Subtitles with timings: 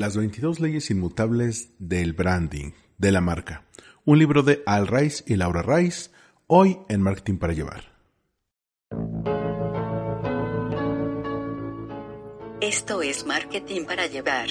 [0.00, 3.66] Las 22 leyes inmutables del branding de la marca.
[4.06, 6.08] Un libro de Al Rice y Laura Rice,
[6.46, 7.84] hoy en Marketing para Llevar.
[12.62, 14.48] Esto es Marketing para Llevar.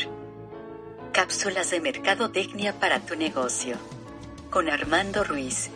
[1.14, 3.76] Cápsulas de mercadotecnia para tu negocio.
[4.52, 5.72] Con Armando Ruiz.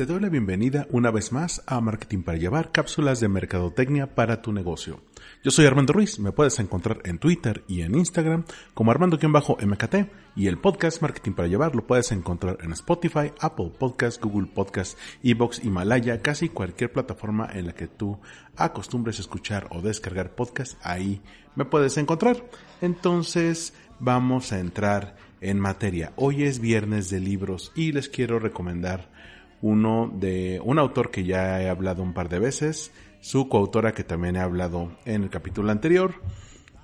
[0.00, 4.40] Te doy la bienvenida una vez más a Marketing para Llevar, cápsulas de mercadotecnia para
[4.40, 5.02] tu negocio.
[5.44, 9.94] Yo soy Armando Ruiz, me puedes encontrar en Twitter y en Instagram como Armando-MKT
[10.36, 14.98] y el podcast Marketing para Llevar lo puedes encontrar en Spotify, Apple Podcast, Google Podcast,
[15.22, 18.18] Evox, Himalaya, casi cualquier plataforma en la que tú
[18.56, 21.20] acostumbres escuchar o descargar podcast, ahí
[21.56, 22.42] me puedes encontrar.
[22.80, 26.14] Entonces vamos a entrar en materia.
[26.16, 29.19] Hoy es viernes de libros y les quiero recomendar
[29.62, 34.04] uno de un autor que ya he hablado un par de veces, su coautora que
[34.04, 36.14] también he hablado en el capítulo anterior,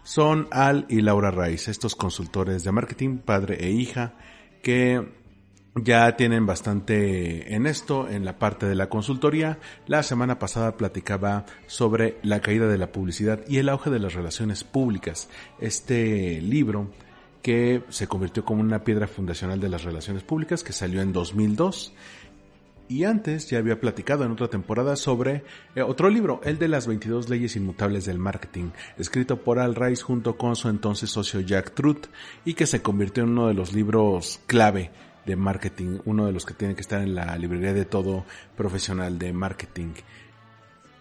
[0.02, 4.14] son Al y Laura Rice, estos consultores de marketing, padre e hija,
[4.62, 5.04] que
[5.74, 9.58] ya tienen bastante en esto, en la parte de la consultoría.
[9.86, 14.14] La semana pasada platicaba sobre la caída de la publicidad y el auge de las
[14.14, 15.28] relaciones públicas.
[15.58, 16.90] Este libro
[17.42, 21.92] que se convirtió como una piedra fundacional de las relaciones públicas, que salió en 2002
[22.88, 26.86] y antes ya había platicado en otra temporada sobre eh, otro libro, el de las
[26.86, 31.74] 22 leyes inmutables del marketing, escrito por Al Rice junto con su entonces socio Jack
[31.74, 32.06] Truth
[32.44, 34.90] y que se convirtió en uno de los libros clave
[35.24, 38.24] de marketing, uno de los que tiene que estar en la librería de todo
[38.56, 39.94] profesional de marketing.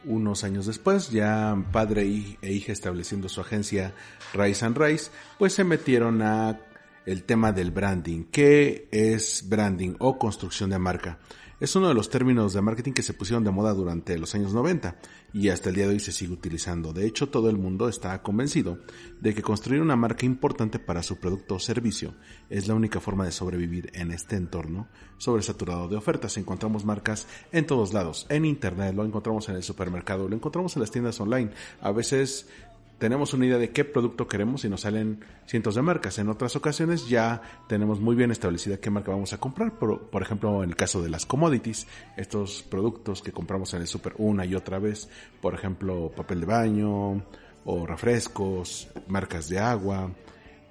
[0.03, 2.03] Unos años después, ya padre
[2.41, 3.93] e hija estableciendo su agencia
[4.33, 6.59] Rice and Rice, pues se metieron a
[7.05, 8.25] el tema del branding.
[8.31, 11.19] ¿Qué es branding o construcción de marca?
[11.57, 14.53] Es uno de los términos de marketing que se pusieron de moda durante los años
[14.53, 14.97] 90
[15.31, 16.91] y hasta el día de hoy se sigue utilizando.
[16.91, 18.79] De hecho, todo el mundo está convencido
[19.21, 22.13] de que construir una marca importante para su producto o servicio
[22.49, 26.35] es la única forma de sobrevivir en este entorno sobresaturado de ofertas.
[26.35, 30.81] Encontramos marcas en todos lados, en internet, lo encontramos en el supermercado, lo encontramos en
[30.81, 31.51] las tiendas online.
[31.79, 32.49] A veces
[32.97, 36.17] tenemos una idea de qué producto queremos y nos salen cientos de marcas.
[36.19, 39.77] En otras ocasiones ya tenemos muy bien establecida qué marca vamos a comprar.
[39.77, 44.13] Por, ejemplo, en el caso de las commodities, estos productos que compramos en el super
[44.17, 45.09] una y otra vez,
[45.41, 47.25] por ejemplo, papel de baño
[47.65, 50.11] o refrescos, marcas de agua,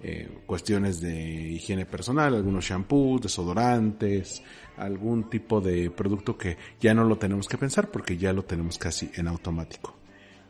[0.03, 1.15] eh, cuestiones de
[1.53, 4.43] higiene personal, algunos shampoos, desodorantes,
[4.77, 8.79] algún tipo de producto que ya no lo tenemos que pensar porque ya lo tenemos
[8.79, 10.04] casi en automático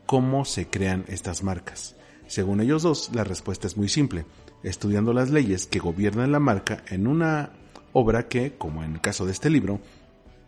[0.05, 1.95] cómo se crean estas marcas.
[2.27, 4.25] Según ellos dos, la respuesta es muy simple,
[4.63, 7.51] estudiando las leyes que gobiernan la marca en una
[7.93, 9.79] obra que, como en el caso de este libro,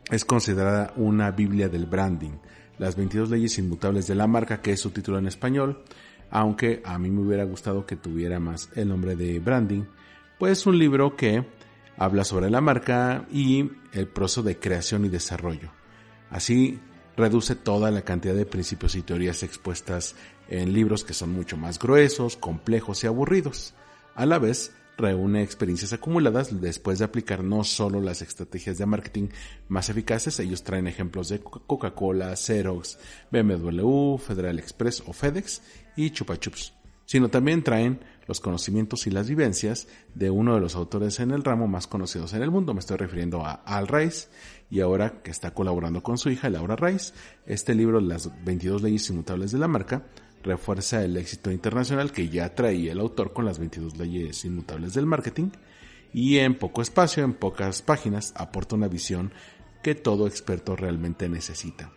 [0.10, 2.38] es considerada una Biblia del branding,
[2.80, 5.84] las 22 leyes inmutables de la marca, que es su título en español,
[6.30, 9.84] aunque a mí me hubiera gustado que tuviera más el nombre de branding,
[10.40, 11.46] pues un libro que
[11.98, 15.72] habla sobre la marca y el proceso de creación y desarrollo.
[16.30, 16.80] Así
[17.18, 20.16] reduce toda la cantidad de principios y teorías expuestas
[20.48, 23.74] en libros que son mucho más gruesos, complejos y aburridos.
[24.16, 29.28] A la vez, reúne experiencias acumuladas después de aplicar no solo las estrategias de marketing
[29.68, 32.98] más eficaces, ellos traen ejemplos de Coca-Cola, Xerox,
[33.32, 35.62] BMW, Federal Express o FedEx
[35.96, 36.74] y Chupa Chups,
[37.08, 41.44] sino también traen los conocimientos y las vivencias de uno de los autores en el
[41.44, 42.74] ramo más conocidos en el mundo.
[42.74, 44.28] Me estoy refiriendo a Al Rice
[44.70, 47.14] y ahora que está colaborando con su hija Laura Rice,
[47.46, 50.04] este libro, Las 22 leyes inmutables de la marca,
[50.44, 55.06] refuerza el éxito internacional que ya traía el autor con las 22 leyes inmutables del
[55.06, 55.50] marketing
[56.14, 59.32] y en poco espacio, en pocas páginas, aporta una visión
[59.82, 61.92] que todo experto realmente necesita.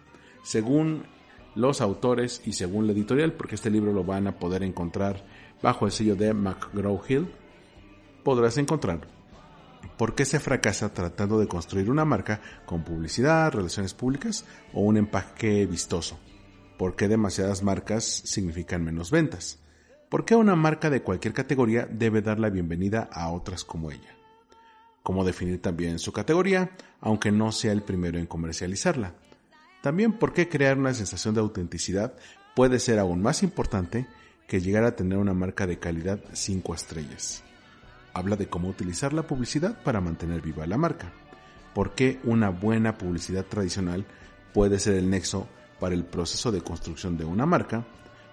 [0.44, 1.04] Según
[1.54, 5.24] los autores y según la editorial, porque este libro lo van a poder encontrar
[5.62, 7.28] bajo el sello de McGraw-Hill,
[8.22, 9.00] podrás encontrar
[9.96, 14.96] por qué se fracasa tratando de construir una marca con publicidad, relaciones públicas o un
[14.96, 16.18] empaque vistoso.
[16.78, 19.58] ¿Por qué demasiadas marcas significan menos ventas?
[20.08, 24.16] ¿Por qué una marca de cualquier categoría debe dar la bienvenida a otras como ella?
[25.02, 26.70] ¿Cómo definir también su categoría,
[27.00, 29.14] aunque no sea el primero en comercializarla?
[29.82, 32.14] También por qué crear una sensación de autenticidad
[32.54, 34.06] puede ser aún más importante
[34.46, 37.42] que llegar a tener una marca de calidad 5 estrellas.
[38.12, 41.12] Habla de cómo utilizar la publicidad para mantener viva la marca.
[41.74, 44.04] ¿Por qué una buena publicidad tradicional
[44.52, 45.48] puede ser el nexo
[45.78, 47.86] para el proceso de construcción de una marca?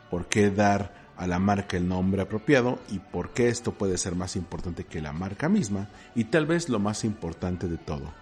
[0.09, 4.15] ¿Por qué dar a la marca el nombre apropiado y por qué esto puede ser
[4.15, 8.13] más importante que la marca misma y tal vez lo más importante de todo,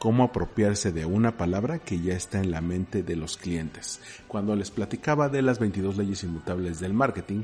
[0.00, 4.00] cómo apropiarse de una palabra que ya está en la mente de los clientes.
[4.28, 7.42] Cuando les platicaba de las 22 leyes inmutables del marketing,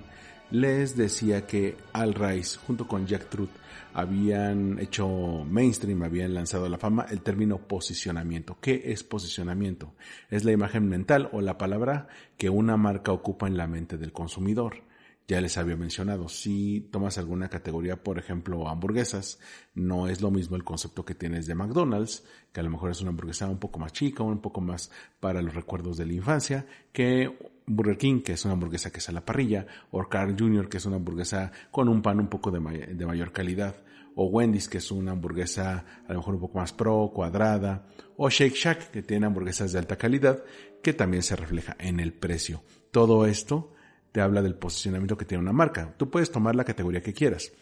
[0.51, 3.51] les decía que Al Rice junto con Jack Truth
[3.93, 5.07] habían hecho
[5.45, 8.57] mainstream, habían lanzado a la fama el término posicionamiento.
[8.59, 9.93] ¿Qué es posicionamiento?
[10.31, 14.13] Es la imagen mental o la palabra que una marca ocupa en la mente del
[14.13, 14.86] consumidor.
[15.29, 19.41] Ya les había mencionado, si tomas alguna categoría, por ejemplo, hamburguesas,
[19.75, 23.01] no es lo mismo el concepto que tienes de McDonald's, que a lo mejor es
[23.01, 26.65] una hamburguesa un poco más chica, un poco más para los recuerdos de la infancia,
[26.93, 27.37] que
[27.67, 30.77] Burger King, que es una hamburguesa que es a la parrilla, o Carl Jr., que
[30.77, 33.83] es una hamburguesa con un pan un poco de, mayor calidad,
[34.15, 38.31] o Wendy's, que es una hamburguesa a lo mejor un poco más pro, cuadrada, o
[38.31, 40.45] Shake Shack, que tiene hamburguesas de alta calidad,
[40.85, 42.63] que también se refleja en el precio.
[42.93, 43.73] Todo esto
[44.17, 45.95] te habla del posicionamiento que tiene una marca.
[45.99, 47.53] Tú puedes tomar la categoría que quieras.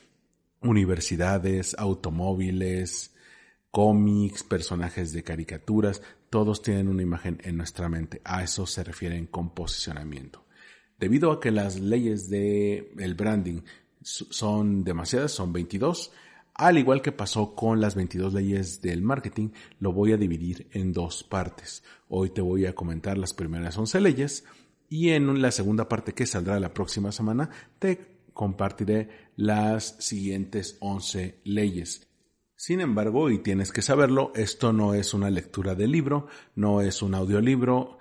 [0.61, 3.13] Universidades, automóviles,
[3.73, 8.21] cómics, personajes de caricaturas, todos tienen una imagen en nuestra mente.
[8.23, 10.45] A eso se refieren con posicionamiento.
[10.97, 13.63] Debido a que las leyes del el branding
[14.01, 16.13] son demasiadas, son 22,
[16.55, 19.49] al igual que pasó con las 22 leyes del marketing,
[19.81, 21.83] lo voy a dividir en dos partes.
[22.09, 24.45] Hoy te voy a comentar las primeras 11 leyes
[24.95, 27.51] y en la segunda parte que saldrá la próxima semana
[27.81, 32.07] te compartiré las siguientes 11 leyes.
[32.55, 37.03] Sin embargo, y tienes que saberlo, esto no es una lectura de libro, no es
[37.03, 37.99] un audiolibro,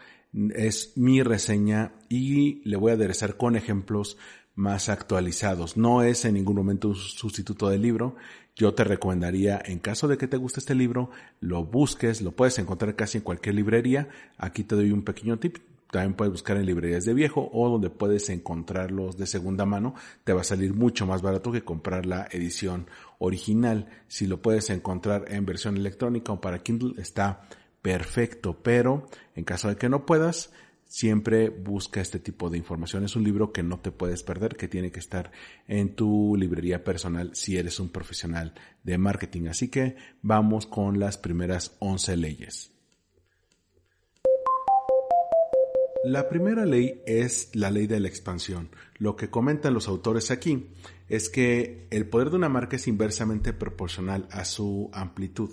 [0.53, 4.15] es mi reseña y le voy a aderezar con ejemplos
[4.53, 5.77] más actualizados.
[5.77, 8.17] No es en ningún momento un sustituto del libro.
[8.55, 12.59] Yo te recomendaría, en caso de que te guste este libro, lo busques, lo puedes
[12.59, 14.09] encontrar casi en cualquier librería.
[14.37, 15.57] Aquí te doy un pequeño tip.
[15.93, 19.93] También puedes buscar en librerías de viejo o donde puedes encontrarlos de segunda mano.
[20.23, 22.87] Te va a salir mucho más barato que comprar la edición
[23.19, 23.87] original.
[24.07, 27.47] Si lo puedes encontrar en versión electrónica o para Kindle está
[27.83, 28.57] perfecto.
[28.63, 30.51] Pero en caso de que no puedas,
[30.87, 33.03] siempre busca este tipo de información.
[33.03, 35.31] Es un libro que no te puedes perder, que tiene que estar
[35.67, 39.45] en tu librería personal si eres un profesional de marketing.
[39.45, 42.72] Así que vamos con las primeras 11 leyes.
[46.03, 48.69] La primera ley es la ley de la expansión.
[48.97, 50.67] Lo que comentan los autores aquí
[51.07, 55.49] es que el poder de una marca es inversamente proporcional a su amplitud.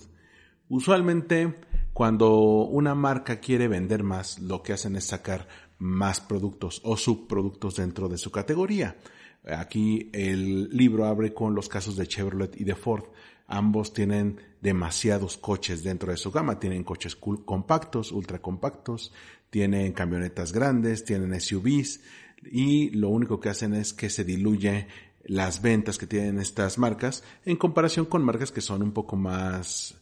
[0.68, 1.60] Usualmente,
[1.92, 5.46] cuando una marca quiere vender más, lo que hacen es sacar
[5.78, 8.96] más productos o subproductos dentro de su categoría.
[9.44, 13.04] Aquí el libro abre con los casos de Chevrolet y de Ford.
[13.52, 16.60] Ambos tienen demasiados coches dentro de su gama.
[16.60, 19.12] Tienen coches compactos, ultra compactos,
[19.50, 22.00] tienen camionetas grandes, tienen SUVs
[22.44, 24.86] y lo único que hacen es que se diluye
[25.24, 29.96] las ventas que tienen estas marcas en comparación con marcas que son un poco más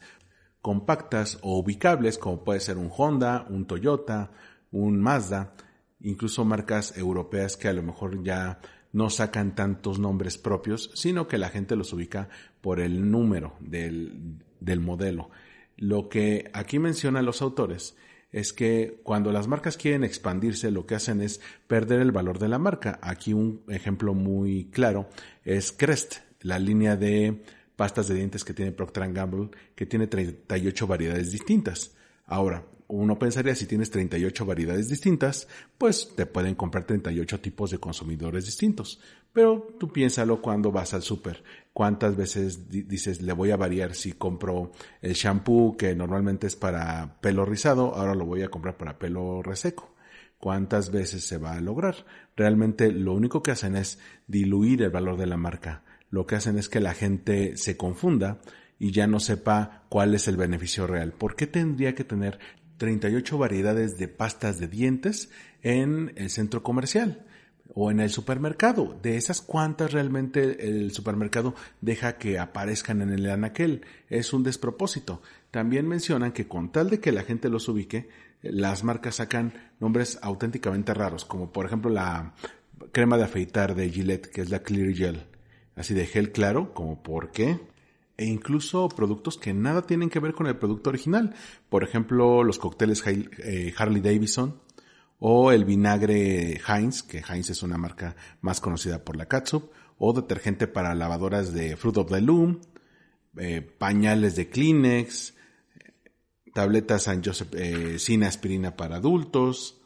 [0.60, 4.30] compactas o ubicables como puede ser un Honda, un Toyota,
[4.70, 5.54] un Mazda,
[6.00, 8.60] incluso marcas europeas que a lo mejor ya
[8.92, 12.28] no sacan tantos nombres propios, sino que la gente los ubica
[12.68, 15.30] por el número del, del modelo.
[15.78, 17.96] Lo que aquí mencionan los autores
[18.30, 22.48] es que cuando las marcas quieren expandirse, lo que hacen es perder el valor de
[22.48, 22.98] la marca.
[23.00, 25.08] Aquí un ejemplo muy claro
[25.46, 27.42] es Crest, la línea de
[27.74, 31.96] pastas de dientes que tiene Procter Gamble, que tiene 38 variedades distintas.
[32.26, 37.78] Ahora, uno pensaría si tienes 38 variedades distintas, pues te pueden comprar 38 tipos de
[37.78, 39.00] consumidores distintos.
[39.32, 41.44] Pero tú piénsalo cuando vas al súper.
[41.74, 47.20] ¿Cuántas veces dices le voy a variar si compro el shampoo que normalmente es para
[47.20, 49.94] pelo rizado, ahora lo voy a comprar para pelo reseco?
[50.38, 52.06] ¿Cuántas veces se va a lograr?
[52.36, 55.82] Realmente lo único que hacen es diluir el valor de la marca.
[56.10, 58.40] Lo que hacen es que la gente se confunda
[58.78, 61.12] y ya no sepa cuál es el beneficio real.
[61.12, 62.38] ¿Por qué tendría que tener
[62.78, 65.30] 38 variedades de pastas de dientes
[65.62, 67.24] en el centro comercial
[67.74, 68.98] o en el supermercado.
[69.02, 73.82] De esas cuantas realmente el supermercado deja que aparezcan en el anaquel.
[74.08, 75.22] Es un despropósito.
[75.50, 78.08] También mencionan que con tal de que la gente los ubique,
[78.42, 82.34] las marcas sacan nombres auténticamente raros, como por ejemplo la
[82.92, 85.26] crema de afeitar de Gillette, que es la Clear Gel.
[85.76, 87.60] Así de gel claro, como por qué
[88.18, 91.34] e incluso productos que nada tienen que ver con el producto original.
[91.70, 94.60] Por ejemplo, los cócteles eh, Harley Davidson
[95.20, 100.12] o el vinagre Heinz, que Heinz es una marca más conocida por la catsup, o
[100.12, 102.60] detergente para lavadoras de Fruit of the Loom,
[103.36, 105.34] eh, pañales de Kleenex,
[106.54, 109.77] tabletas San Joseph eh, sin aspirina para adultos,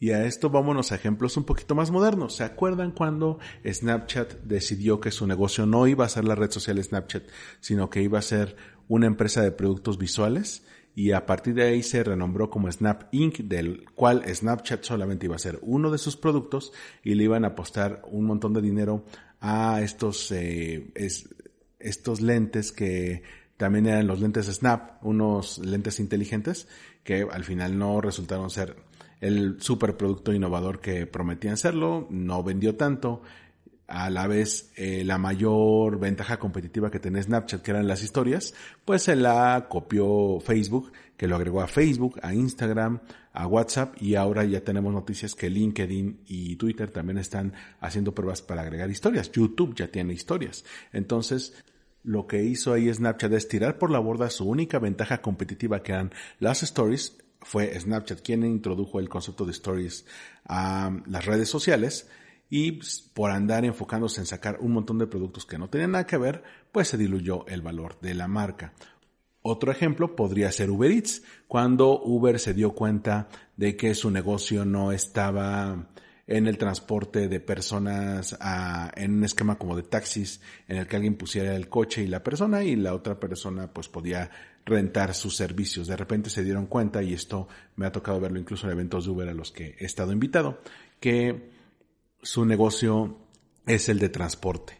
[0.00, 2.36] Y a esto vámonos a ejemplos un poquito más modernos.
[2.36, 6.82] ¿Se acuerdan cuando Snapchat decidió que su negocio no iba a ser la red social
[6.82, 7.24] Snapchat,
[7.60, 10.64] sino que iba a ser una empresa de productos visuales?
[10.94, 15.36] Y a partir de ahí se renombró como Snap Inc., del cual Snapchat solamente iba
[15.36, 19.04] a ser uno de sus productos y le iban a apostar un montón de dinero
[19.40, 20.92] a estos, eh,
[21.78, 23.22] estos lentes que
[23.56, 26.68] también eran los lentes Snap, unos lentes inteligentes
[27.02, 28.76] que al final no resultaron ser
[29.20, 33.22] el superproducto innovador que prometían serlo, no vendió tanto.
[33.86, 38.52] A la vez, eh, la mayor ventaja competitiva que tenía Snapchat, que eran las historias,
[38.84, 43.00] pues se la copió Facebook, que lo agregó a Facebook, a Instagram,
[43.32, 48.42] a WhatsApp y ahora ya tenemos noticias que LinkedIn y Twitter también están haciendo pruebas
[48.42, 49.32] para agregar historias.
[49.32, 50.66] YouTube ya tiene historias.
[50.92, 51.54] Entonces,
[52.02, 55.92] lo que hizo ahí Snapchat es tirar por la borda su única ventaja competitiva que
[55.92, 60.06] eran las stories fue Snapchat quien introdujo el concepto de stories
[60.44, 62.08] a las redes sociales
[62.50, 66.06] y pues, por andar enfocándose en sacar un montón de productos que no tenían nada
[66.06, 66.42] que ver,
[66.72, 68.72] pues se diluyó el valor de la marca.
[69.42, 74.64] Otro ejemplo podría ser Uber Eats, cuando Uber se dio cuenta de que su negocio
[74.64, 75.88] no estaba
[76.28, 80.96] en el transporte de personas a, en un esquema como de taxis en el que
[80.96, 84.30] alguien pusiera el coche y la persona y la otra persona pues podía
[84.66, 85.86] rentar sus servicios.
[85.86, 89.10] De repente se dieron cuenta y esto me ha tocado verlo incluso en eventos de
[89.10, 90.60] Uber a los que he estado invitado,
[91.00, 91.50] que
[92.22, 93.16] su negocio
[93.66, 94.74] es el de transporte.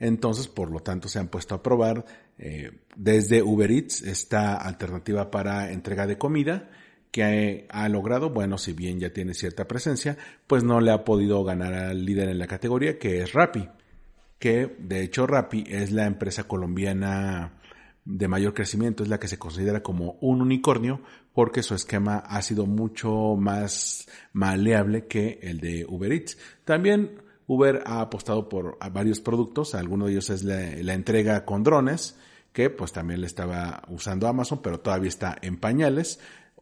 [0.00, 2.04] Entonces, por lo tanto, se han puesto a probar
[2.38, 6.70] eh, desde Uber Eats esta alternativa para entrega de comida
[7.10, 11.42] que ha logrado, bueno, si bien ya tiene cierta presencia, pues no le ha podido
[11.44, 13.68] ganar al líder en la categoría, que es Rappi,
[14.38, 17.54] que de hecho Rappi es la empresa colombiana
[18.04, 21.00] de mayor crecimiento, es la que se considera como un unicornio,
[21.32, 26.38] porque su esquema ha sido mucho más maleable que el de Uber Eats.
[26.64, 31.62] También Uber ha apostado por varios productos, alguno de ellos es la, la entrega con
[31.62, 32.18] drones,
[32.52, 36.18] que pues también le estaba usando Amazon, pero todavía está en pañales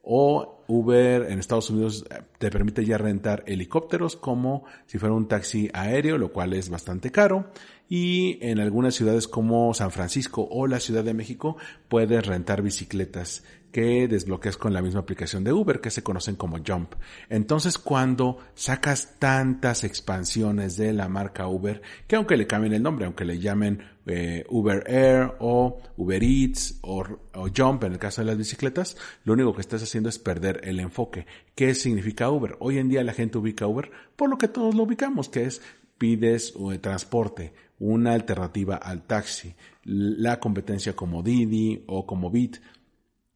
[0.09, 5.27] o Uber en Estados Unidos eh, te permite ya rentar helicópteros como si fuera un
[5.27, 7.51] taxi aéreo, lo cual es bastante caro.
[7.89, 11.57] Y en algunas ciudades como San Francisco o la Ciudad de México
[11.89, 13.45] puedes rentar bicicletas
[13.77, 16.95] que desbloqueas con la misma aplicación de Uber que se conocen como Jump.
[17.29, 23.05] Entonces cuando sacas tantas expansiones de la marca Uber, que aunque le cambien el nombre,
[23.05, 28.23] aunque le llamen eh, Uber Air o Uber Eats o, o, Jump en el caso
[28.23, 31.27] de las bicicletas, lo único que estás haciendo es perder el enfoque.
[31.55, 32.57] ¿Qué significa Uber?
[32.61, 35.61] Hoy en día la gente ubica Uber por lo que todos lo ubicamos, que es
[35.99, 42.59] pides eh, transporte, una alternativa al taxi, la competencia como Didi o como Bit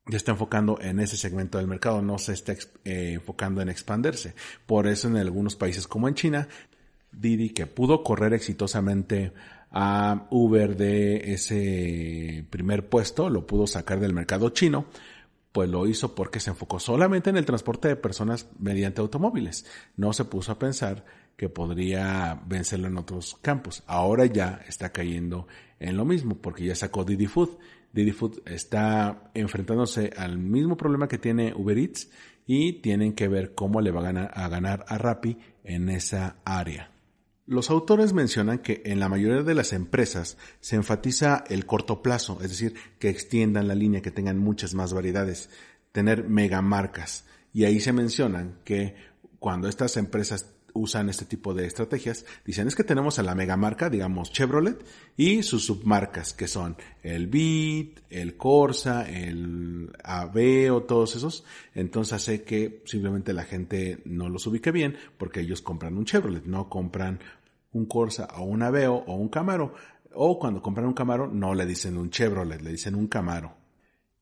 [0.06, 2.52] ya está enfocando en ese segmento del mercado, no se está
[2.84, 4.34] eh, enfocando en expandirse.
[4.66, 6.48] Por eso en algunos países como en China,
[7.12, 9.32] Didi, que pudo correr exitosamente
[9.70, 14.86] a Uber de ese primer puesto, lo pudo sacar del mercado chino,
[15.52, 19.66] pues lo hizo porque se enfocó solamente en el transporte de personas mediante automóviles.
[19.96, 21.04] No se puso a pensar
[21.40, 23.82] que podría vencerlo en otros campos.
[23.86, 27.56] Ahora ya está cayendo en lo mismo porque ya sacó Didi Food
[27.94, 32.10] Didi Food está enfrentándose al mismo problema que tiene Uber Eats
[32.46, 36.36] y tienen que ver cómo le va a ganar a, ganar a Rappi en esa
[36.44, 36.90] área.
[37.46, 42.38] Los autores mencionan que en la mayoría de las empresas se enfatiza el corto plazo,
[42.42, 45.48] es decir, que extiendan la línea, que tengan muchas más variedades,
[45.90, 47.24] tener megamarcas.
[47.54, 48.94] Y ahí se mencionan que
[49.40, 53.90] cuando estas empresas usan este tipo de estrategias, dicen es que tenemos a la megamarca,
[53.90, 54.84] digamos Chevrolet,
[55.16, 61.44] y sus submarcas, que son el Beat, el Corsa, el Aveo, todos esos.
[61.74, 66.44] Entonces hace que simplemente la gente no los ubique bien, porque ellos compran un Chevrolet,
[66.44, 67.20] no compran
[67.72, 69.74] un Corsa o un Aveo o un Camaro.
[70.12, 73.60] O cuando compran un Camaro no le dicen un Chevrolet, le dicen un Camaro.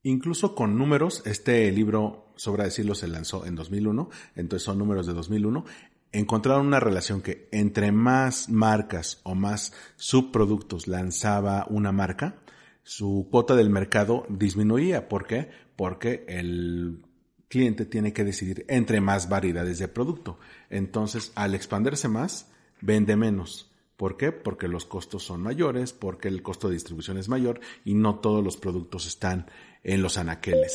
[0.02, 5.12] Incluso con números, este libro, sobra decirlo, se lanzó en 2001, entonces son números de
[5.12, 5.64] 2001
[6.12, 12.36] encontraron una relación que entre más marcas o más subproductos lanzaba una marca,
[12.82, 15.08] su cuota del mercado disminuía.
[15.08, 15.50] ¿Por qué?
[15.76, 17.04] Porque el
[17.48, 20.38] cliente tiene que decidir entre más variedades de producto.
[20.70, 22.48] Entonces, al expandirse más,
[22.80, 23.70] vende menos.
[23.96, 24.30] ¿Por qué?
[24.30, 28.44] Porque los costos son mayores, porque el costo de distribución es mayor y no todos
[28.44, 29.46] los productos están
[29.82, 30.72] en los anaqueles.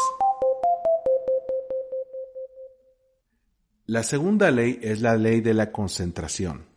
[3.86, 6.68] La segunda ley es la ley de la concentración.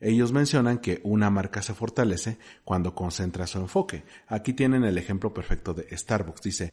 [0.00, 4.02] Ellos mencionan que una marca se fortalece cuando concentra su enfoque.
[4.26, 6.42] Aquí tienen el ejemplo perfecto de Starbucks.
[6.42, 6.72] Dice,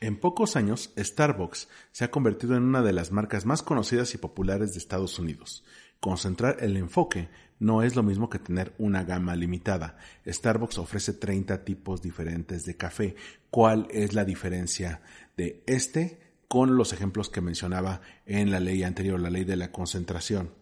[0.00, 4.18] En pocos años, Starbucks se ha convertido en una de las marcas más conocidas y
[4.18, 5.64] populares de Estados Unidos.
[5.98, 9.96] Concentrar el enfoque no es lo mismo que tener una gama limitada.
[10.26, 13.16] Starbucks ofrece 30 tipos diferentes de café.
[13.48, 15.00] ¿Cuál es la diferencia
[15.38, 19.72] de este con los ejemplos que mencionaba en la ley anterior, la ley de la
[19.72, 20.52] concentración?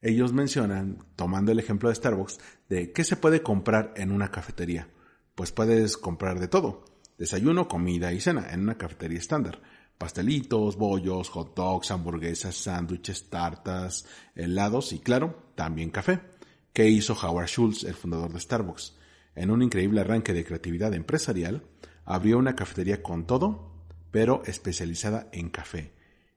[0.00, 4.88] Ellos mencionan, tomando el ejemplo de Starbucks, de qué se puede comprar en una cafetería.
[5.34, 6.84] Pues puedes comprar de todo
[7.18, 9.60] desayuno, comida y cena en una cafetería estándar.
[9.98, 16.20] Pastelitos, bollos, hot dogs, hamburguesas, sándwiches, tartas, helados y claro, también café.
[16.72, 18.96] ¿Qué hizo Howard Schultz, el fundador de Starbucks?
[19.36, 21.64] En un increíble arranque de creatividad empresarial,
[22.04, 23.73] abrió una cafetería con todo,
[24.14, 25.90] pero especializada en café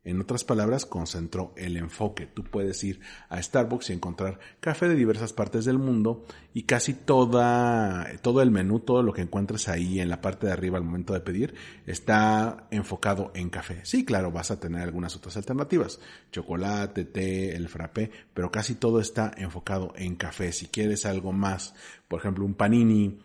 [0.07, 2.27] en otras palabras, concentró el enfoque.
[2.27, 6.93] Tú puedes ir a Starbucks y encontrar café de diversas partes del mundo y casi
[6.93, 10.85] toda, todo el menú, todo lo que encuentres ahí en la parte de arriba al
[10.85, 11.55] momento de pedir,
[11.85, 13.81] está enfocado en café.
[13.83, 15.99] Sí, claro, vas a tener algunas otras alternativas.
[16.31, 20.53] Chocolate, té, el frappé, pero casi todo está enfocado en café.
[20.53, 21.75] Si quieres algo más,
[22.07, 23.19] por ejemplo, un panini,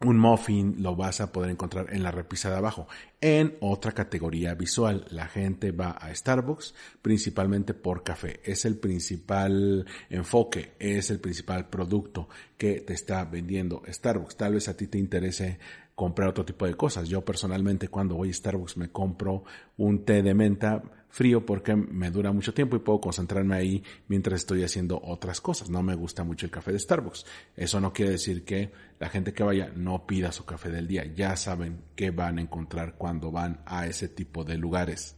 [0.00, 2.86] un muffin lo vas a poder encontrar en la repisa de abajo.
[3.20, 8.40] En otra categoría visual, la gente va a Starbucks principalmente por café.
[8.44, 14.36] Es el principal enfoque, es el principal producto que te está vendiendo Starbucks.
[14.36, 15.58] Tal vez a ti te interese
[15.94, 17.08] comprar otro tipo de cosas.
[17.08, 19.44] Yo personalmente cuando voy a Starbucks me compro
[19.76, 20.82] un té de menta
[21.14, 25.70] frío porque me dura mucho tiempo y puedo concentrarme ahí mientras estoy haciendo otras cosas.
[25.70, 27.24] No me gusta mucho el café de Starbucks.
[27.56, 31.04] Eso no quiere decir que la gente que vaya no pida su café del día.
[31.14, 35.16] Ya saben qué van a encontrar cuando van a ese tipo de lugares.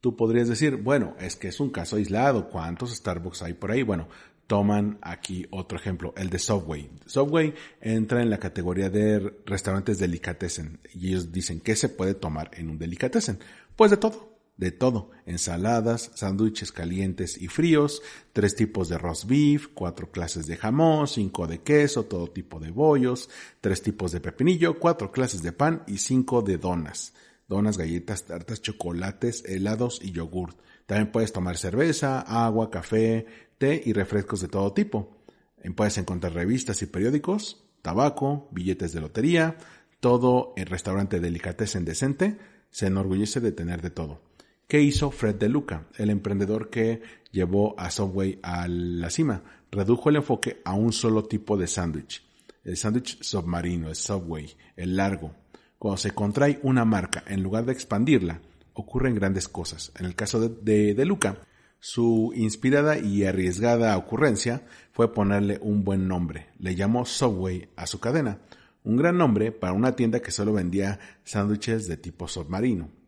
[0.00, 2.48] Tú podrías decir, bueno, es que es un caso aislado.
[2.48, 3.82] ¿Cuántos Starbucks hay por ahí?
[3.82, 4.08] Bueno,
[4.46, 6.88] toman aquí otro ejemplo, el de Subway.
[7.06, 12.52] Subway entra en la categoría de restaurantes delicatessen y ellos dicen que se puede tomar
[12.54, 13.40] en un delicatessen.
[13.74, 19.68] Pues de todo, de todo, ensaladas, sándwiches calientes y fríos, tres tipos de roast beef,
[19.74, 23.28] cuatro clases de jamón, cinco de queso, todo tipo de bollos,
[23.60, 27.14] tres tipos de pepinillo, cuatro clases de pan y cinco de donas.
[27.48, 30.58] Donas, galletas, tartas, chocolates, helados y yogurt.
[30.86, 33.26] También puedes tomar cerveza, agua, café,
[33.58, 35.18] té y refrescos de todo tipo.
[35.76, 39.56] Puedes encontrar revistas y periódicos, tabaco, billetes de lotería,
[40.00, 42.38] todo en restaurante delicatessen decente,
[42.70, 44.20] se enorgullece de tener de todo.
[44.72, 49.42] ¿Qué hizo Fred De Luca, el emprendedor que llevó a Subway a la cima?
[49.70, 52.24] Redujo el enfoque a un solo tipo de sándwich.
[52.64, 55.34] El sándwich submarino, el Subway, el largo.
[55.78, 58.40] Cuando se contrae una marca, en lugar de expandirla,
[58.72, 59.92] ocurren grandes cosas.
[59.98, 61.36] En el caso de, de, Luca,
[61.78, 66.46] su inspirada y arriesgada ocurrencia fue ponerle un buen nombre.
[66.58, 68.38] Le llamó Subway a su cadena.
[68.84, 73.01] Un gran nombre para una tienda que solo vendía sándwiches de tipo submarino.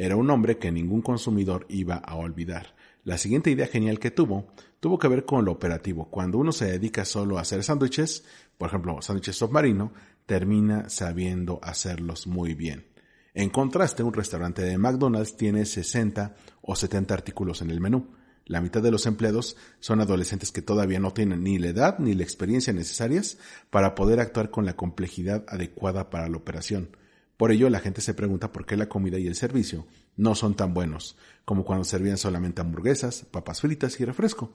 [0.00, 2.76] Era un nombre que ningún consumidor iba a olvidar.
[3.02, 4.46] La siguiente idea genial que tuvo
[4.78, 6.08] tuvo que ver con lo operativo.
[6.08, 8.22] Cuando uno se dedica solo a hacer sándwiches,
[8.56, 9.92] por ejemplo, sándwiches submarino,
[10.24, 12.86] termina sabiendo hacerlos muy bien.
[13.34, 16.32] En contraste, un restaurante de McDonald's tiene 60
[16.62, 18.06] o 70 artículos en el menú.
[18.44, 22.14] La mitad de los empleados son adolescentes que todavía no tienen ni la edad ni
[22.14, 23.36] la experiencia necesarias
[23.68, 26.90] para poder actuar con la complejidad adecuada para la operación.
[27.38, 30.56] Por ello, la gente se pregunta por qué la comida y el servicio no son
[30.56, 34.52] tan buenos como cuando servían solamente hamburguesas, papas fritas y refresco,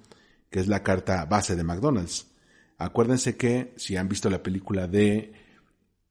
[0.50, 2.28] que es la carta base de McDonald's.
[2.78, 5.32] Acuérdense que si han visto la película de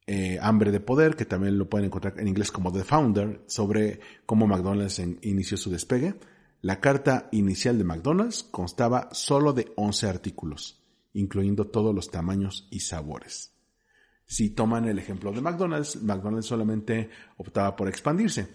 [0.07, 4.01] eh, Hambre de Poder, que también lo pueden encontrar en inglés como The Founder, sobre
[4.25, 6.15] cómo McDonald's inició su despegue,
[6.63, 10.83] la carta inicial de McDonald's constaba solo de 11 artículos,
[11.13, 13.53] incluyendo todos los tamaños y sabores.
[14.33, 18.49] Si toman el ejemplo de McDonald's, McDonald's solamente optaba por expandirse.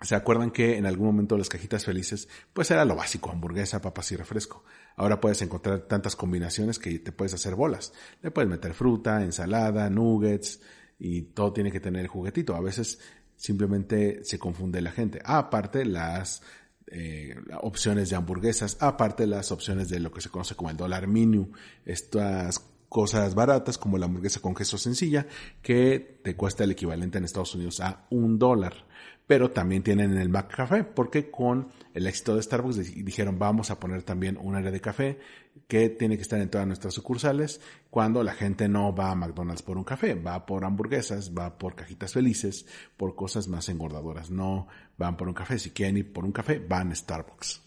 [0.00, 4.12] ¿Se acuerdan que en algún momento las cajitas felices, pues era lo básico, hamburguesa, papas
[4.12, 4.62] y refresco?
[4.94, 7.92] Ahora puedes encontrar tantas combinaciones que te puedes hacer bolas.
[8.22, 10.60] Le puedes meter fruta, ensalada, nuggets
[11.00, 12.54] y todo tiene que tener el juguetito.
[12.54, 13.00] A veces
[13.34, 15.20] simplemente se confunde la gente.
[15.24, 16.42] Aparte las
[16.86, 21.08] eh, opciones de hamburguesas, aparte las opciones de lo que se conoce como el dólar
[21.08, 21.50] menu,
[21.84, 25.26] estas cosas baratas como la hamburguesa con queso sencilla
[25.62, 28.86] que te cuesta el equivalente en Estados Unidos a un dólar.
[29.26, 33.70] Pero también tienen en el Mac Café porque con el éxito de Starbucks dijeron vamos
[33.70, 35.18] a poner también un área de café
[35.66, 39.60] que tiene que estar en todas nuestras sucursales cuando la gente no va a McDonald's
[39.60, 42.64] por un café, va por hamburguesas, va por cajitas felices,
[42.96, 45.58] por cosas más engordadoras, no van por un café.
[45.58, 47.62] Si quieren ir por un café, van a Starbucks.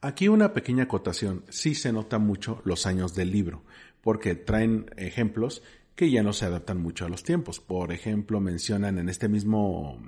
[0.00, 3.62] Aquí una pequeña acotación, sí se nota mucho los años del libro
[4.04, 5.62] porque traen ejemplos
[5.96, 7.58] que ya no se adaptan mucho a los tiempos.
[7.58, 9.98] Por ejemplo, mencionan en este mismo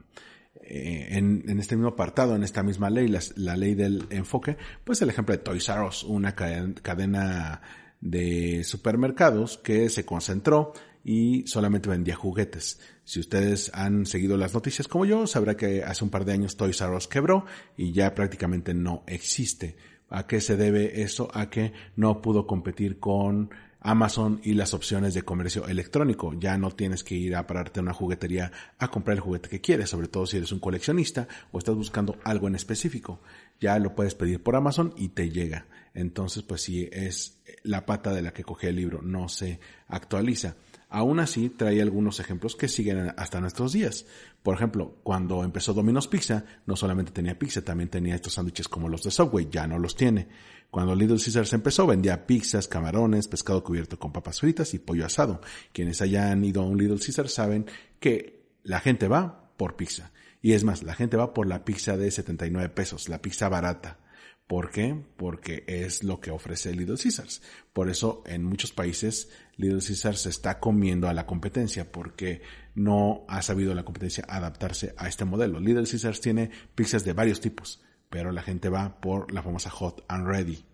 [0.69, 5.11] eh, en, este mismo apartado, en esta misma ley, la, ley del enfoque, pues el
[5.11, 7.63] ejemplo de Toys R Us, una cadena
[8.01, 10.73] de supermercados que se concentró
[11.05, 12.81] y solamente vendía juguetes.
[13.05, 16.57] Si ustedes han seguido las noticias como yo, sabrá que hace un par de años
[16.57, 19.77] Toys R Us quebró y ya prácticamente no existe.
[20.09, 21.29] ¿A qué se debe eso?
[21.33, 23.51] A que no pudo competir con
[23.87, 26.35] Amazon y las opciones de comercio electrónico.
[26.35, 29.61] Ya no tienes que ir a pararte a una juguetería a comprar el juguete que
[29.61, 33.20] quieres, sobre todo si eres un coleccionista o estás buscando algo en específico.
[33.61, 35.66] Ya lo puedes pedir por Amazon y te llega.
[35.94, 40.57] Entonces, pues sí, es la pata de la que coge el libro, no se actualiza.
[40.88, 44.07] Aún así, trae algunos ejemplos que siguen hasta nuestros días.
[44.42, 48.88] Por ejemplo, cuando empezó Domino's Pizza, no solamente tenía pizza, también tenía estos sándwiches como
[48.88, 50.29] los de Subway, ya no los tiene.
[50.70, 55.40] Cuando Little Caesars empezó, vendía pizzas, camarones, pescado cubierto con papas fritas y pollo asado.
[55.72, 57.66] Quienes hayan ido a un Little Caesars saben
[57.99, 60.12] que la gente va por pizza.
[60.42, 63.99] Y es más, la gente va por la pizza de 79 pesos, la pizza barata.
[64.47, 64.97] ¿Por qué?
[65.17, 67.43] Porque es lo que ofrece Little Caesars.
[67.73, 72.43] Por eso en muchos países Little Caesars se está comiendo a la competencia porque
[72.75, 75.59] no ha sabido la competencia adaptarse a este modelo.
[75.59, 80.05] Little Caesars tiene pizzas de varios tipos, pero la gente va por la famosa Hot
[80.07, 80.65] and Ready.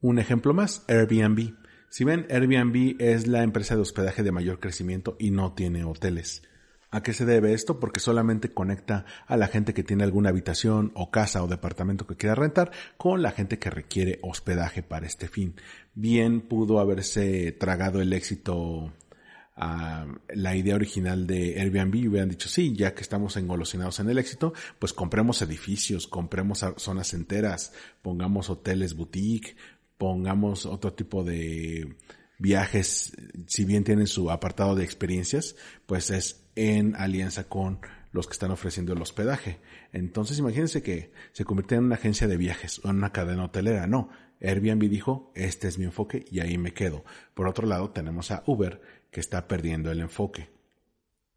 [0.00, 1.54] Un ejemplo más, Airbnb.
[1.88, 6.42] Si ven, Airbnb es la empresa de hospedaje de mayor crecimiento y no tiene hoteles.
[6.92, 7.80] ¿A qué se debe esto?
[7.80, 12.16] Porque solamente conecta a la gente que tiene alguna habitación o casa o departamento que
[12.16, 15.54] quiera rentar con la gente que requiere hospedaje para este fin.
[15.94, 18.92] Bien pudo haberse tragado el éxito
[19.56, 24.18] a la idea original de Airbnb hubieran dicho, sí, ya que estamos engolosinados en el
[24.18, 29.56] éxito, pues compremos edificios, compremos zonas enteras, pongamos hoteles boutique,
[29.96, 31.96] pongamos otro tipo de
[32.42, 33.12] viajes,
[33.46, 35.54] si bien tienen su apartado de experiencias,
[35.86, 37.78] pues es en alianza con
[38.10, 39.60] los que están ofreciendo el hospedaje.
[39.92, 43.86] Entonces imagínense que se convierte en una agencia de viajes o en una cadena hotelera.
[43.86, 47.04] No, Airbnb dijo, este es mi enfoque y ahí me quedo.
[47.32, 50.50] Por otro lado, tenemos a Uber que está perdiendo el enfoque.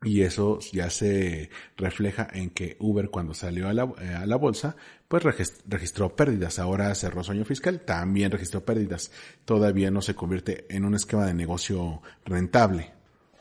[0.04, 4.36] Y eso ya se refleja en que Uber cuando salió a la, eh, a la
[4.36, 4.76] bolsa,
[5.08, 6.60] pues registró pérdidas.
[6.60, 9.12] Ahora cerró su año fiscal, también registró pérdidas.
[9.46, 12.94] Todavía no se convierte en un esquema de negocio rentable.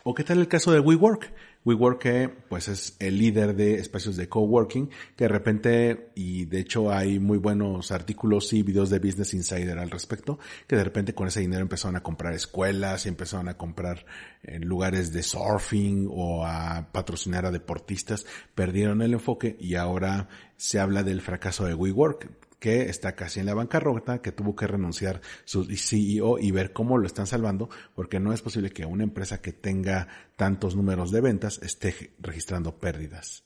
[0.02, 1.32] ¿O qué tal el caso de WeWork?
[1.64, 6.92] WeWork pues es el líder de espacios de coworking que de repente y de hecho
[6.92, 11.28] hay muy buenos artículos y videos de Business Insider al respecto que de repente con
[11.28, 14.04] ese dinero empezaron a comprar escuelas y empezaron a comprar
[14.42, 18.26] eh, lugares de surfing o a patrocinar a deportistas.
[18.54, 22.30] Perdieron el enfoque y ahora se habla del fracaso de WeWork
[22.64, 26.96] que está casi en la bancarrota, que tuvo que renunciar su CEO y ver cómo
[26.96, 31.20] lo están salvando, porque no es posible que una empresa que tenga tantos números de
[31.20, 33.44] ventas esté registrando pérdidas.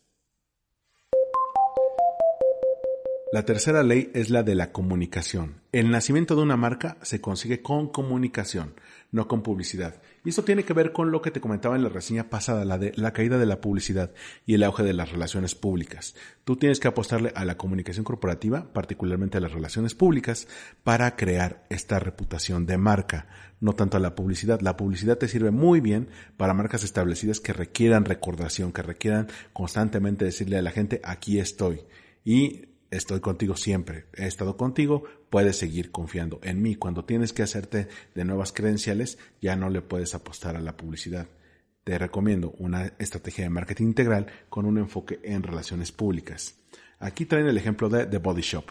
[3.32, 5.62] La tercera ley es la de la comunicación.
[5.72, 8.76] El nacimiento de una marca se consigue con comunicación,
[9.10, 10.00] no con publicidad.
[10.24, 12.78] Y esto tiene que ver con lo que te comentaba en la reseña pasada, la
[12.78, 14.12] de la caída de la publicidad
[14.46, 16.14] y el auge de las relaciones públicas.
[16.44, 20.48] Tú tienes que apostarle a la comunicación corporativa, particularmente a las relaciones públicas,
[20.84, 23.26] para crear esta reputación de marca,
[23.60, 24.60] no tanto a la publicidad.
[24.60, 30.24] La publicidad te sirve muy bien para marcas establecidas que requieran recordación, que requieran constantemente
[30.24, 31.82] decirle a la gente, aquí estoy.
[32.24, 36.76] Y estoy contigo siempre, he estado contigo, puedes seguir confiando en mí.
[36.76, 41.26] Cuando tienes que hacerte de nuevas credenciales, ya no le puedes apostar a la publicidad.
[41.84, 46.54] Te recomiendo una estrategia de marketing integral con un enfoque en relaciones públicas.
[46.98, 48.64] Aquí traen el ejemplo de The Body Shop.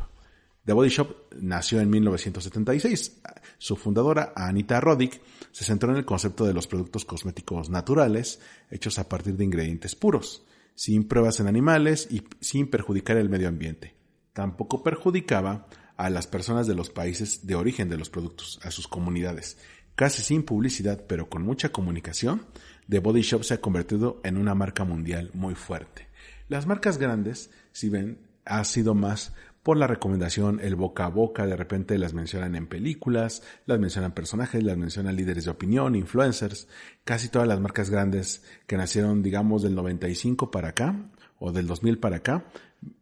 [0.66, 3.22] The Body Shop nació en 1976.
[3.58, 9.00] Su fundadora, Anita Roddick, se centró en el concepto de los productos cosméticos naturales, hechos
[9.00, 13.98] a partir de ingredientes puros, sin pruebas en animales y sin perjudicar el medio ambiente
[14.38, 15.66] tampoco perjudicaba
[15.98, 19.58] a las personas de los países de origen de los productos, a sus comunidades.
[19.96, 22.46] Casi sin publicidad, pero con mucha comunicación,
[22.88, 26.08] The Body Shop se ha convertido en una marca mundial muy fuerte.
[26.48, 29.34] Las marcas grandes, si ven, ha sido más
[29.64, 34.14] por la recomendación, el boca a boca, de repente las mencionan en películas, las mencionan
[34.14, 36.70] personajes, las mencionan líderes de opinión, influencers,
[37.04, 40.96] casi todas las marcas grandes que nacieron, digamos, del 95 para acá,
[41.38, 42.46] o del 2000 para acá,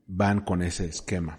[0.08, 1.38] van con ese esquema.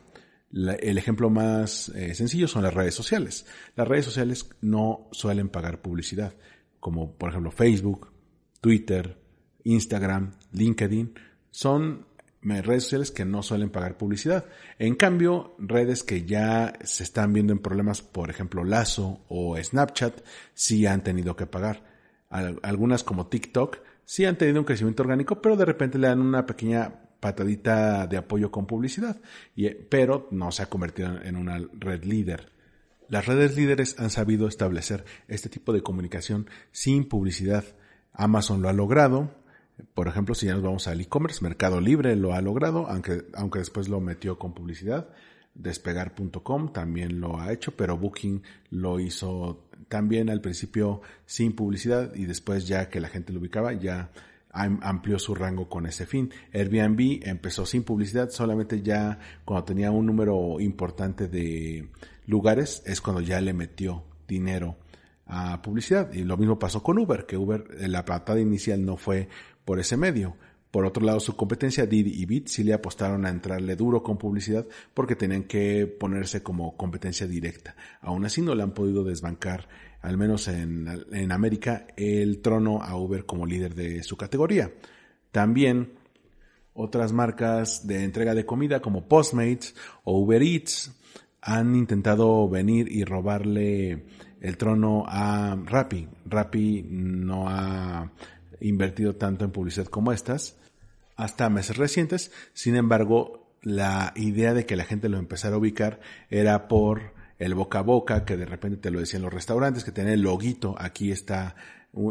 [0.52, 3.46] El ejemplo más eh, sencillo son las redes sociales.
[3.74, 6.34] Las redes sociales no suelen pagar publicidad,
[6.80, 8.12] como por ejemplo Facebook,
[8.60, 9.18] Twitter,
[9.64, 11.14] Instagram, LinkedIn,
[11.50, 12.06] son
[12.42, 14.44] redes sociales que no suelen pagar publicidad.
[14.78, 20.20] En cambio, redes que ya se están viendo en problemas, por ejemplo, Lazo o Snapchat,
[20.54, 21.84] sí han tenido que pagar.
[22.28, 26.46] algunas como TikTok sí han tenido un crecimiento orgánico, pero de repente le dan una
[26.46, 29.20] pequeña patadita de apoyo con publicidad,
[29.56, 32.52] y, pero no se ha convertido en una red líder.
[33.08, 37.64] Las redes líderes han sabido establecer este tipo de comunicación sin publicidad.
[38.12, 39.34] Amazon lo ha logrado.
[39.92, 43.58] Por ejemplo, si ya nos vamos al e-commerce, Mercado Libre lo ha logrado, aunque, aunque
[43.58, 45.08] después lo metió con publicidad.
[45.54, 52.26] Despegar.com también lo ha hecho, pero Booking lo hizo también al principio sin publicidad y
[52.26, 54.10] después ya que la gente lo ubicaba ya
[54.56, 56.32] amplió su rango con ese fin.
[56.52, 61.88] Airbnb empezó sin publicidad, solamente ya cuando tenía un número importante de
[62.26, 64.76] lugares es cuando ya le metió dinero
[65.26, 66.12] a publicidad.
[66.12, 69.28] Y lo mismo pasó con Uber, que Uber, la patada inicial no fue
[69.64, 70.36] por ese medio.
[70.70, 74.18] Por otro lado, su competencia Didi y Bit sí le apostaron a entrarle duro con
[74.18, 77.76] publicidad porque tenían que ponerse como competencia directa.
[78.00, 79.68] Aún así no le han podido desbancar,
[80.06, 84.70] al menos en, en América, el trono a Uber como líder de su categoría.
[85.32, 85.94] También
[86.74, 90.92] otras marcas de entrega de comida como Postmates o Uber Eats
[91.42, 94.04] han intentado venir y robarle
[94.40, 96.06] el trono a Rappi.
[96.24, 98.12] Rappi no ha
[98.60, 100.56] invertido tanto en publicidad como estas,
[101.16, 102.30] hasta meses recientes.
[102.52, 105.98] Sin embargo, la idea de que la gente lo empezara a ubicar
[106.30, 109.92] era por el boca a boca, que de repente te lo decían los restaurantes, que
[109.92, 111.54] tenía el loguito, aquí está,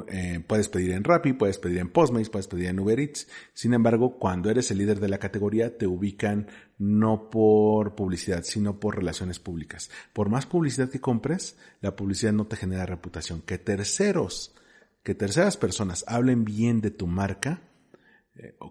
[0.08, 3.28] eh, puedes pedir en Rappi, puedes pedir en Postmates, puedes pedir en Uber Eats.
[3.54, 8.80] Sin embargo, cuando eres el líder de la categoría, te ubican no por publicidad, sino
[8.80, 9.90] por relaciones públicas.
[10.14, 13.42] Por más publicidad que compres, la publicidad no te genera reputación.
[13.42, 14.56] Que terceros,
[15.04, 17.62] que terceras personas hablen bien de tu marca,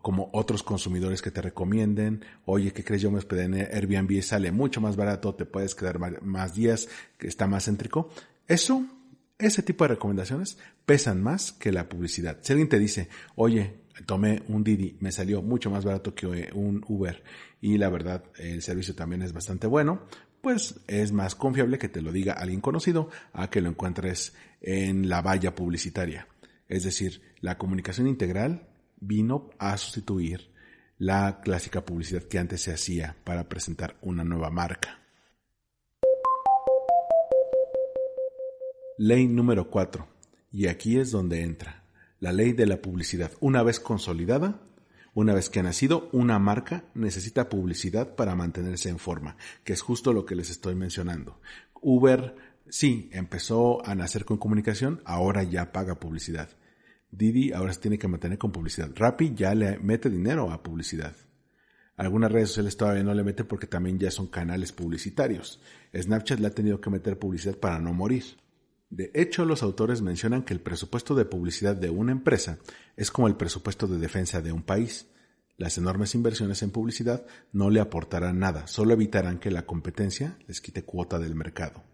[0.02, 3.02] como otros consumidores que te recomienden, oye, ¿qué crees?
[3.02, 7.28] Yo me hospedé en Airbnb, sale mucho más barato, te puedes quedar más días, que
[7.28, 8.10] está más céntrico.
[8.46, 8.84] Eso,
[9.38, 12.38] ese tipo de recomendaciones pesan más que la publicidad.
[12.42, 13.74] Si alguien te dice, oye,
[14.06, 17.22] tomé un Didi, me salió mucho más barato que un Uber
[17.60, 20.02] y la verdad el servicio también es bastante bueno,
[20.42, 25.08] pues es más confiable que te lo diga alguien conocido a que lo encuentres en
[25.08, 26.28] la valla publicitaria.
[26.68, 28.68] Es decir, la comunicación integral
[29.06, 30.50] vino a sustituir
[30.98, 35.00] la clásica publicidad que antes se hacía para presentar una nueva marca.
[38.96, 40.06] Ley número 4.
[40.52, 41.82] Y aquí es donde entra.
[42.20, 43.32] La ley de la publicidad.
[43.40, 44.60] Una vez consolidada,
[45.14, 49.82] una vez que ha nacido, una marca necesita publicidad para mantenerse en forma, que es
[49.82, 51.40] justo lo que les estoy mencionando.
[51.80, 52.36] Uber,
[52.68, 56.48] sí, empezó a nacer con comunicación, ahora ya paga publicidad.
[57.16, 58.90] Didi ahora se tiene que mantener con publicidad.
[58.94, 61.14] Rappi ya le mete dinero a publicidad.
[61.96, 65.60] Algunas redes sociales todavía no le meten porque también ya son canales publicitarios.
[65.96, 68.24] Snapchat le ha tenido que meter publicidad para no morir.
[68.90, 72.58] De hecho, los autores mencionan que el presupuesto de publicidad de una empresa
[72.96, 75.06] es como el presupuesto de defensa de un país.
[75.56, 80.60] Las enormes inversiones en publicidad no le aportarán nada, solo evitarán que la competencia les
[80.60, 81.93] quite cuota del mercado.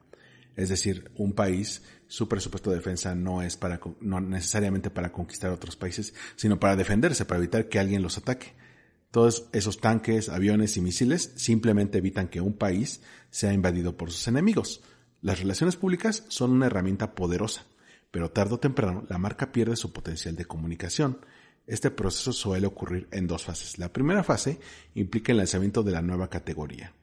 [0.56, 5.50] Es decir, un país, su presupuesto de defensa no es para, no necesariamente para conquistar
[5.50, 8.52] otros países, sino para defenderse, para evitar que alguien los ataque.
[9.10, 14.28] Todos esos tanques, aviones y misiles simplemente evitan que un país sea invadido por sus
[14.28, 14.82] enemigos.
[15.20, 17.66] Las relaciones públicas son una herramienta poderosa,
[18.10, 21.18] pero tarde o temprano la marca pierde su potencial de comunicación.
[21.66, 23.78] Este proceso suele ocurrir en dos fases.
[23.78, 24.60] La primera fase
[24.94, 26.94] implica el lanzamiento de la nueva categoría.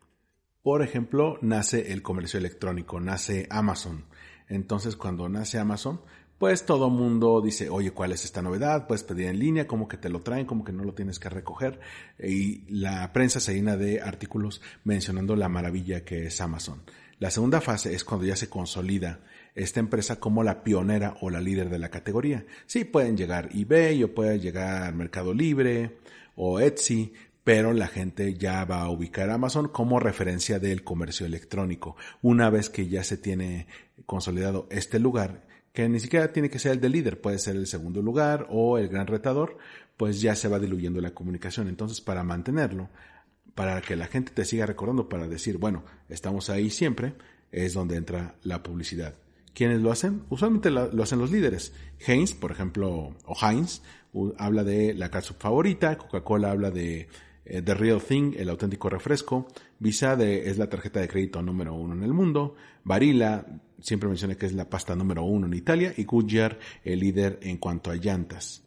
[0.68, 4.04] Por ejemplo, nace el comercio electrónico, nace Amazon.
[4.50, 6.02] Entonces, cuando nace Amazon,
[6.40, 8.86] pues todo mundo dice, oye, ¿cuál es esta novedad?
[8.86, 11.30] Puedes pedir en línea, como que te lo traen, como que no lo tienes que
[11.30, 11.80] recoger.
[12.22, 16.82] Y la prensa se llena de artículos mencionando la maravilla que es Amazon.
[17.18, 19.22] La segunda fase es cuando ya se consolida
[19.56, 22.46] esta empresa como la pionera o la líder de la categoría.
[22.66, 25.96] Sí, pueden llegar eBay o puede llegar Mercado Libre
[26.36, 27.14] o Etsy,
[27.48, 31.96] pero la gente ya va a ubicar Amazon como referencia del comercio electrónico.
[32.22, 33.68] Una vez que ya se tiene
[34.06, 37.66] consolidado este lugar, que ni siquiera tiene que ser el de líder, puede ser el
[37.66, 39.60] segundo lugar o el gran retador,
[39.96, 41.70] pues ya se va diluyendo la comunicación.
[41.70, 42.90] Entonces, para mantenerlo,
[43.56, 47.14] para que la gente te siga recordando, para decir, bueno, estamos ahí siempre,
[47.54, 49.16] es donde entra la publicidad.
[49.54, 50.24] ¿Quiénes lo hacen?
[50.30, 51.72] Usualmente lo, hacen los líderes.
[52.06, 53.84] Heinz, por ejemplo, o Heinz,
[54.38, 57.08] habla de la casa favorita, Coca-Cola habla de
[57.50, 59.48] eh, The Real Thing, el auténtico refresco.
[59.80, 62.56] Visa es la tarjeta de crédito número uno en el mundo.
[62.84, 63.46] Barilla,
[63.80, 65.94] siempre mencioné que es la pasta número uno en Italia.
[65.98, 68.64] Y Goodyear, el líder en cuanto a llantas.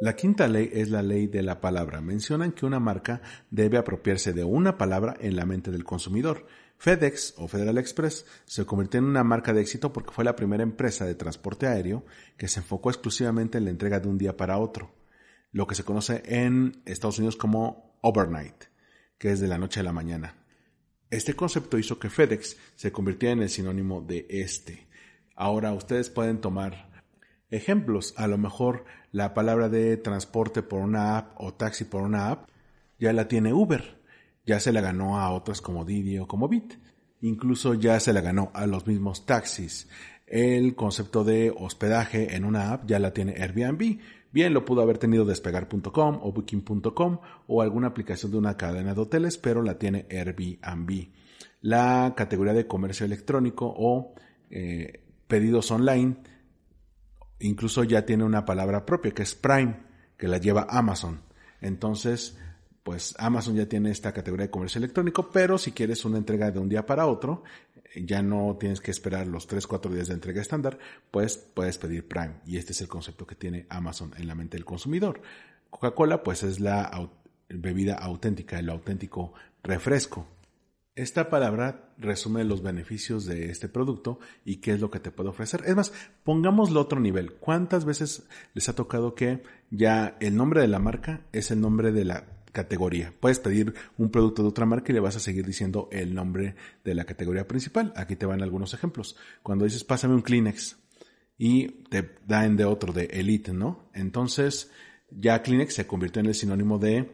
[0.00, 2.00] La quinta ley es la ley de la palabra.
[2.00, 6.46] Mencionan que una marca debe apropiarse de una palabra en la mente del consumidor.
[6.80, 10.62] FedEx o Federal Express se convirtió en una marca de éxito porque fue la primera
[10.62, 12.06] empresa de transporte aéreo
[12.38, 14.90] que se enfocó exclusivamente en la entrega de un día para otro,
[15.52, 18.64] lo que se conoce en Estados Unidos como overnight,
[19.18, 20.36] que es de la noche a la mañana.
[21.10, 24.88] Este concepto hizo que FedEx se convirtiera en el sinónimo de este.
[25.36, 27.04] Ahora ustedes pueden tomar
[27.50, 28.14] ejemplos.
[28.16, 32.48] A lo mejor la palabra de transporte por una app o taxi por una app
[32.98, 33.99] ya la tiene Uber.
[34.50, 36.74] Ya se la ganó a otras como Didi o como Bit.
[37.20, 39.88] Incluso ya se la ganó a los mismos taxis.
[40.26, 44.00] El concepto de hospedaje en una app ya la tiene Airbnb.
[44.32, 49.00] Bien, lo pudo haber tenido despegar.com o booking.com o alguna aplicación de una cadena de
[49.00, 51.12] hoteles, pero la tiene Airbnb.
[51.60, 54.16] La categoría de comercio electrónico o
[54.50, 56.16] eh, pedidos online
[57.38, 59.76] incluso ya tiene una palabra propia que es Prime,
[60.18, 61.20] que la lleva Amazon.
[61.60, 62.36] Entonces,
[62.82, 66.58] pues Amazon ya tiene esta categoría de comercio electrónico, pero si quieres una entrega de
[66.58, 67.42] un día para otro,
[67.94, 70.78] ya no tienes que esperar los 3, 4 días de entrega estándar,
[71.10, 72.40] pues puedes pedir Prime.
[72.46, 75.20] Y este es el concepto que tiene Amazon en la mente del consumidor.
[75.70, 77.10] Coca-Cola, pues es la
[77.48, 80.26] bebida auténtica, el auténtico refresco.
[80.96, 85.30] Esta palabra resume los beneficios de este producto y qué es lo que te puede
[85.30, 85.62] ofrecer.
[85.66, 85.92] Es más,
[86.24, 87.34] pongámoslo a otro nivel.
[87.34, 91.92] ¿Cuántas veces les ha tocado que ya el nombre de la marca es el nombre
[91.92, 93.12] de la categoría.
[93.18, 96.54] Puedes pedir un producto de otra marca y le vas a seguir diciendo el nombre
[96.84, 97.92] de la categoría principal.
[97.96, 99.16] Aquí te van algunos ejemplos.
[99.42, 100.76] Cuando dices pásame un Kleenex
[101.38, 103.90] y te dan de otro, de Elite, ¿no?
[103.94, 104.70] Entonces
[105.10, 107.10] ya Kleenex se convirtió en el sinónimo de,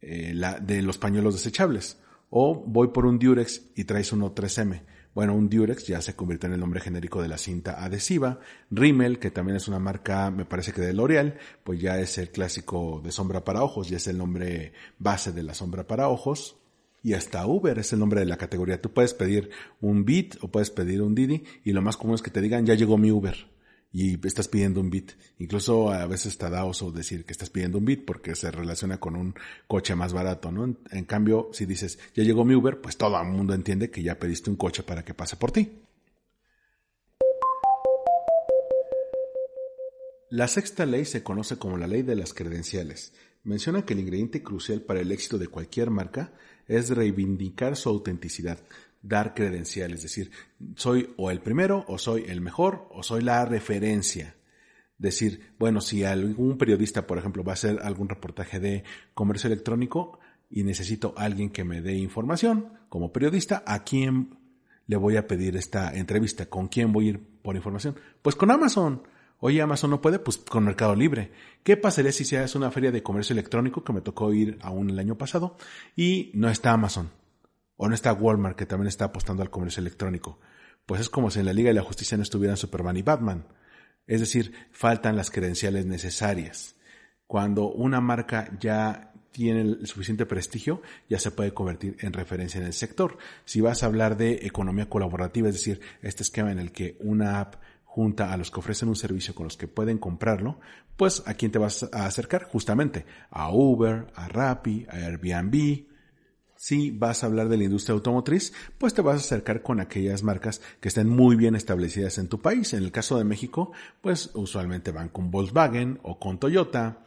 [0.00, 1.98] eh, de los pañuelos desechables.
[2.30, 4.82] O voy por un Durex y traes uno 3M.
[5.16, 8.38] Bueno, un Durex ya se convierte en el nombre genérico de la cinta adhesiva.
[8.70, 12.28] Rimmel, que también es una marca, me parece que de L'Oreal, pues ya es el
[12.28, 16.58] clásico de sombra para ojos, ya es el nombre base de la sombra para ojos.
[17.02, 18.82] Y hasta Uber es el nombre de la categoría.
[18.82, 19.48] Tú puedes pedir
[19.80, 22.66] un Bit o puedes pedir un Didi y lo más común es que te digan
[22.66, 23.55] ya llegó mi Uber
[23.92, 25.12] y estás pidiendo un bit.
[25.38, 28.98] Incluso a veces está da oso decir que estás pidiendo un bit porque se relaciona
[28.98, 29.34] con un
[29.66, 30.76] coche más barato, ¿no?
[30.90, 34.18] En, cambio, si dices, ya llegó mi Uber, pues todo el mundo entiende que ya
[34.18, 35.70] pediste un coche para que pase por ti.
[40.28, 43.12] La sexta ley se conoce como la ley de las credenciales.
[43.44, 46.32] Menciona que el ingrediente crucial para el éxito de cualquier marca
[46.66, 48.58] es reivindicar su autenticidad,
[49.06, 50.30] dar credencial, es decir,
[50.74, 54.36] soy o el primero, o soy el mejor, o soy la referencia.
[54.98, 60.18] Decir, bueno, si algún periodista, por ejemplo, va a hacer algún reportaje de comercio electrónico
[60.48, 64.38] y necesito a alguien que me dé información como periodista, ¿a quién
[64.86, 66.46] le voy a pedir esta entrevista?
[66.46, 67.96] ¿Con quién voy a ir por información?
[68.22, 69.02] Pues con Amazon.
[69.38, 71.30] Oye, Amazon no puede, pues con Mercado Libre.
[71.62, 74.88] ¿Qué pasaría si se hace una feria de comercio electrónico que me tocó ir aún
[74.88, 75.56] el año pasado
[75.94, 77.10] y no está Amazon?
[77.76, 80.38] O no está Walmart, que también está apostando al comercio electrónico.
[80.86, 83.46] Pues es como si en la Liga de la Justicia no estuvieran Superman y Batman.
[84.06, 86.76] Es decir, faltan las credenciales necesarias.
[87.26, 92.66] Cuando una marca ya tiene el suficiente prestigio, ya se puede convertir en referencia en
[92.66, 93.18] el sector.
[93.44, 97.40] Si vas a hablar de economía colaborativa, es decir, este esquema en el que una
[97.40, 100.60] app junta a los que ofrecen un servicio con los que pueden comprarlo,
[100.96, 105.86] pues a quién te vas a acercar justamente a Uber, a Rappi, a Airbnb,
[106.66, 110.24] si vas a hablar de la industria automotriz, pues te vas a acercar con aquellas
[110.24, 112.72] marcas que estén muy bien establecidas en tu país.
[112.72, 117.04] En el caso de México, pues usualmente van con Volkswagen o con Toyota,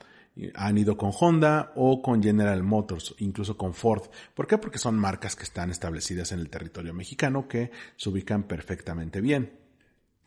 [0.56, 4.04] han ido con Honda o con General Motors, incluso con Ford.
[4.34, 4.58] ¿Por qué?
[4.58, 9.52] Porque son marcas que están establecidas en el territorio mexicano que se ubican perfectamente bien.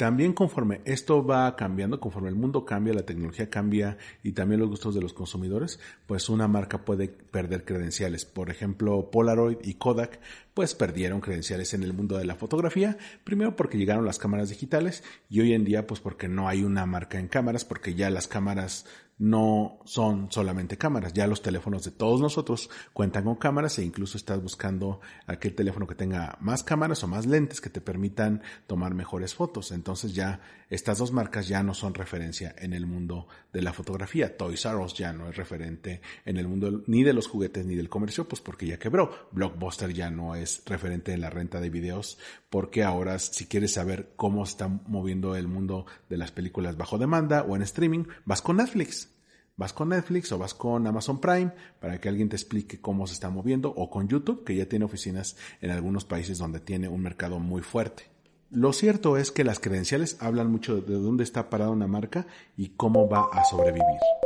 [0.02, 4.68] También conforme esto va cambiando, conforme el mundo cambia, la tecnología cambia y también los
[4.68, 8.24] gustos de los consumidores, pues una marca puede perder credenciales.
[8.24, 10.18] Por ejemplo, Polaroid y Kodak
[10.54, 15.04] pues perdieron credenciales en el mundo de la fotografía, primero porque llegaron las cámaras digitales
[15.30, 18.26] y hoy en día pues porque no hay una marca en cámaras, porque ya las
[18.26, 18.86] cámaras
[19.22, 24.16] no son solamente cámaras, ya los teléfonos de todos nosotros cuentan con cámaras e incluso
[24.16, 28.94] estás buscando aquel teléfono que tenga más cámaras o más lentes que te permitan tomar
[28.94, 29.70] mejores fotos.
[29.70, 34.36] Entonces ya estas dos marcas ya no son referencia en el mundo de la fotografía.
[34.36, 37.76] Toys R Us ya no es referente en el mundo ni de los juguetes ni
[37.76, 39.28] del comercio, pues porque ya quebró.
[39.30, 42.18] Blockbuster ya no es referente en la renta de videos
[42.52, 47.44] porque ahora si quieres saber cómo está moviendo el mundo de las películas bajo demanda
[47.44, 49.08] o en streaming, vas con Netflix.
[49.56, 51.50] Vas con Netflix o vas con Amazon Prime
[51.80, 54.84] para que alguien te explique cómo se está moviendo o con YouTube, que ya tiene
[54.84, 58.10] oficinas en algunos países donde tiene un mercado muy fuerte.
[58.50, 62.26] Lo cierto es que las credenciales hablan mucho de dónde está parada una marca
[62.58, 64.21] y cómo va a sobrevivir.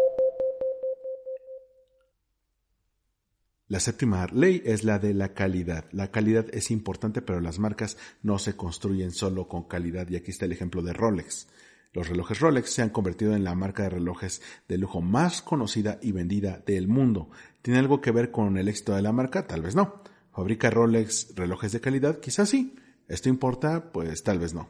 [3.68, 5.86] La séptima ley es la de la calidad.
[5.90, 10.08] La calidad es importante, pero las marcas no se construyen solo con calidad.
[10.08, 11.48] Y aquí está el ejemplo de Rolex.
[11.92, 15.98] Los relojes Rolex se han convertido en la marca de relojes de lujo más conocida
[16.00, 17.30] y vendida del mundo.
[17.60, 19.48] ¿Tiene algo que ver con el éxito de la marca?
[19.48, 20.00] Tal vez no.
[20.32, 22.20] ¿Fabrica Rolex relojes de calidad?
[22.20, 22.76] Quizás sí.
[23.08, 23.90] ¿Esto importa?
[23.92, 24.68] Pues tal vez no.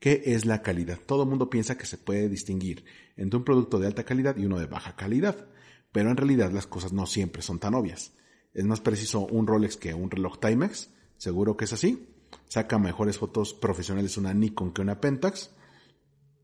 [0.00, 0.98] ¿Qué es la calidad?
[1.04, 2.86] Todo el mundo piensa que se puede distinguir
[3.16, 5.48] entre un producto de alta calidad y uno de baja calidad,
[5.92, 8.12] pero en realidad las cosas no siempre son tan obvias.
[8.54, 12.08] Es más preciso un Rolex que un reloj Timex, seguro que es así.
[12.48, 15.50] Saca mejores fotos profesionales una Nikon que una Pentax.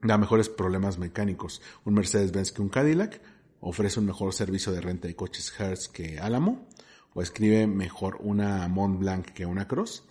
[0.02, 3.20] Da mejores problemas mecánicos un Mercedes-Benz que un Cadillac.
[3.60, 6.68] Ofrece un mejor servicio de renta de coches Hertz que Alamo.
[7.14, 10.04] O escribe mejor una Mont Blanc que una Cross.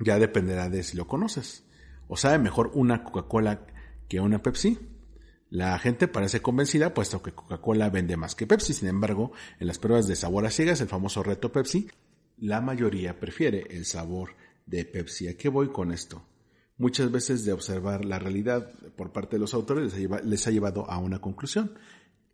[0.00, 1.64] Ya dependerá de si lo conoces.
[2.08, 3.66] O sabe mejor una Coca-Cola
[4.08, 4.78] que una Pepsi.
[5.50, 8.74] La gente parece convencida puesto que Coca-Cola vende más que Pepsi.
[8.74, 11.88] Sin embargo, en las pruebas de sabor a ciegas, el famoso reto Pepsi,
[12.36, 14.34] la mayoría prefiere el sabor
[14.66, 15.28] de Pepsi.
[15.28, 16.22] ¿A qué voy con esto?
[16.76, 19.92] Muchas veces de observar la realidad por parte de los autores
[20.24, 21.72] les ha llevado a una conclusión.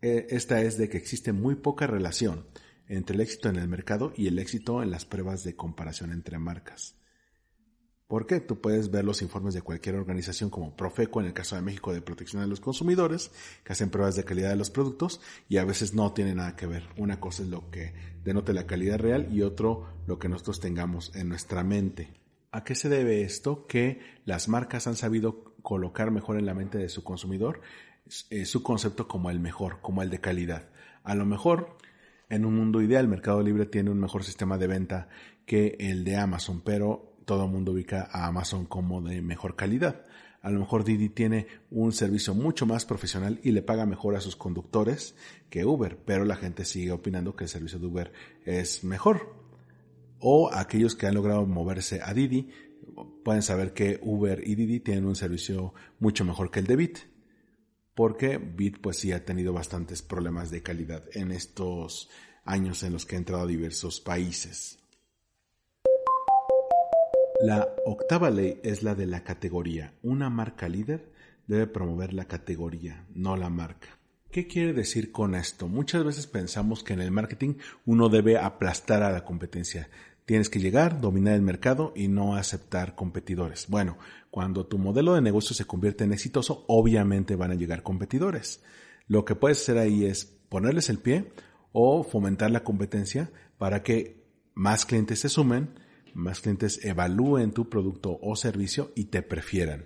[0.01, 2.45] Eh, esta es de que existe muy poca relación
[2.87, 6.37] entre el éxito en el mercado y el éxito en las pruebas de comparación entre
[6.37, 6.95] marcas.
[8.07, 8.39] ¿Por qué?
[8.39, 11.91] Tú puedes ver los informes de cualquier organización como Profeco, en el caso de México,
[11.91, 13.31] de protección de los consumidores,
[13.63, 16.67] que hacen pruebas de calidad de los productos y a veces no tiene nada que
[16.67, 16.83] ver.
[16.97, 17.93] Una cosa es lo que
[18.23, 22.13] denote la calidad real y otro lo que nosotros tengamos en nuestra mente.
[22.51, 23.65] ¿A qué se debe esto?
[23.65, 27.61] Que las marcas han sabido colocar mejor en la mente de su consumidor
[28.29, 30.69] eh, su concepto como el mejor, como el de calidad.
[31.03, 31.75] A lo mejor
[32.29, 35.09] en un mundo ideal, Mercado Libre tiene un mejor sistema de venta
[35.45, 40.05] que el de Amazon, pero todo el mundo ubica a Amazon como de mejor calidad.
[40.41, 44.21] A lo mejor Didi tiene un servicio mucho más profesional y le paga mejor a
[44.21, 45.15] sus conductores
[45.49, 48.13] que Uber, pero la gente sigue opinando que el servicio de Uber
[48.45, 49.35] es mejor.
[50.19, 52.49] O aquellos que han logrado moverse a Didi
[53.23, 56.99] pueden saber que Uber y Didi tienen un servicio mucho mejor que el de Bit.
[57.95, 62.09] Porque Bit pues sí ha tenido bastantes problemas de calidad en estos
[62.43, 64.77] años en los que ha entrado a diversos países.
[67.45, 69.93] La octava ley es la de la categoría.
[70.01, 71.11] Una marca líder
[71.45, 73.99] debe promover la categoría, no la marca.
[74.31, 75.67] ¿Qué quiere decir con esto?
[75.67, 77.53] Muchas veces pensamos que en el marketing
[77.85, 79.91] uno debe aplastar a la competencia.
[80.25, 83.67] Tienes que llegar, dominar el mercado y no aceptar competidores.
[83.69, 83.99] Bueno,
[84.31, 88.63] cuando tu modelo de negocio se convierte en exitoso, obviamente van a llegar competidores.
[89.07, 91.31] Lo que puedes hacer ahí es ponerles el pie
[91.73, 93.29] o fomentar la competencia
[93.59, 94.25] para que
[94.55, 95.84] más clientes se sumen,
[96.15, 99.85] más clientes evalúen tu producto o servicio y te prefieran.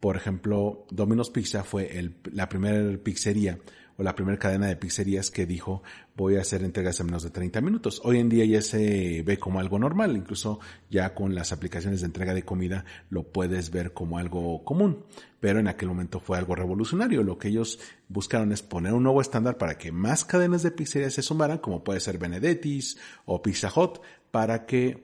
[0.00, 3.58] Por ejemplo, Domino's Pizza fue la primera pizzería
[3.96, 5.82] o la primera cadena de pizzerías que dijo
[6.16, 8.00] voy a hacer entregas en menos de 30 minutos.
[8.04, 12.06] Hoy en día ya se ve como algo normal, incluso ya con las aplicaciones de
[12.06, 15.04] entrega de comida lo puedes ver como algo común,
[15.40, 17.22] pero en aquel momento fue algo revolucionario.
[17.22, 17.78] Lo que ellos
[18.08, 21.84] buscaron es poner un nuevo estándar para que más cadenas de pizzerías se sumaran, como
[21.84, 25.02] puede ser Benedetti's o Pizza Hut, para que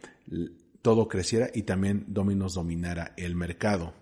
[0.83, 3.95] todo creciera y también Domino's dominara el mercado.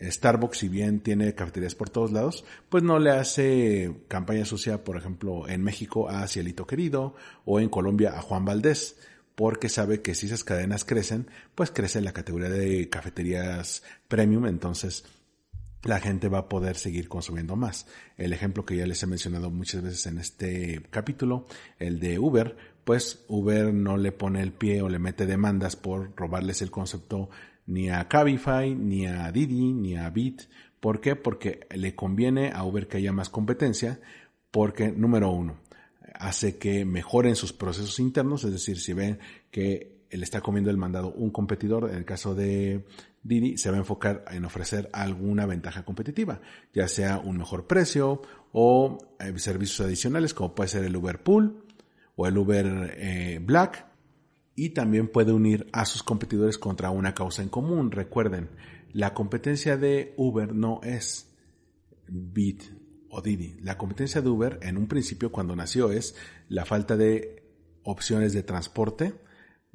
[0.00, 4.96] Starbucks, si bien tiene cafeterías por todos lados, pues no le hace campaña sucia, por
[4.96, 8.96] ejemplo, en México a Cielito Querido o en Colombia a Juan Valdés,
[9.34, 15.04] porque sabe que si esas cadenas crecen, pues crece la categoría de cafeterías premium, entonces
[15.82, 17.86] la gente va a poder seguir consumiendo más.
[18.16, 21.46] El ejemplo que ya les he mencionado muchas veces en este capítulo,
[21.78, 26.14] el de Uber, pues Uber no le pone el pie o le mete demandas por
[26.16, 27.30] robarles el concepto
[27.66, 30.42] ni a Cabify, ni a Didi, ni a Bit.
[30.80, 31.14] ¿Por qué?
[31.14, 34.00] Porque le conviene a Uber que haya más competencia,
[34.50, 35.58] porque número uno,
[36.14, 39.18] hace que mejoren sus procesos internos, es decir, si ven
[39.50, 42.84] que le está comiendo el mandado un competidor, en el caso de
[43.22, 46.40] Didi, se va a enfocar en ofrecer alguna ventaja competitiva,
[46.74, 48.22] ya sea un mejor precio
[48.52, 51.69] o eh, servicios adicionales como puede ser el Uber Pool
[52.20, 53.86] o el Uber eh, Black
[54.54, 57.90] y también puede unir a sus competidores contra una causa en común.
[57.90, 58.50] Recuerden,
[58.92, 61.34] la competencia de Uber no es
[62.08, 62.64] Bit
[63.08, 63.56] o Didi.
[63.62, 66.14] La competencia de Uber en un principio cuando nació es
[66.50, 67.42] la falta de
[67.84, 69.14] opciones de transporte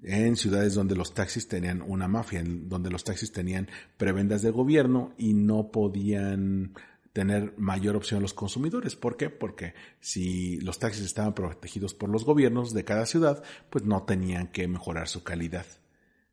[0.03, 5.15] en ciudades donde los taxis tenían una mafia, donde los taxis tenían prebendas del gobierno
[5.17, 6.75] y no podían
[7.16, 8.97] tener mayor opción los consumidores.
[8.97, 9.30] ¿Por qué?
[9.30, 14.47] Porque si los taxis estaban protegidos por los gobiernos de cada ciudad, pues no tenían
[14.47, 15.66] que mejorar su calidad.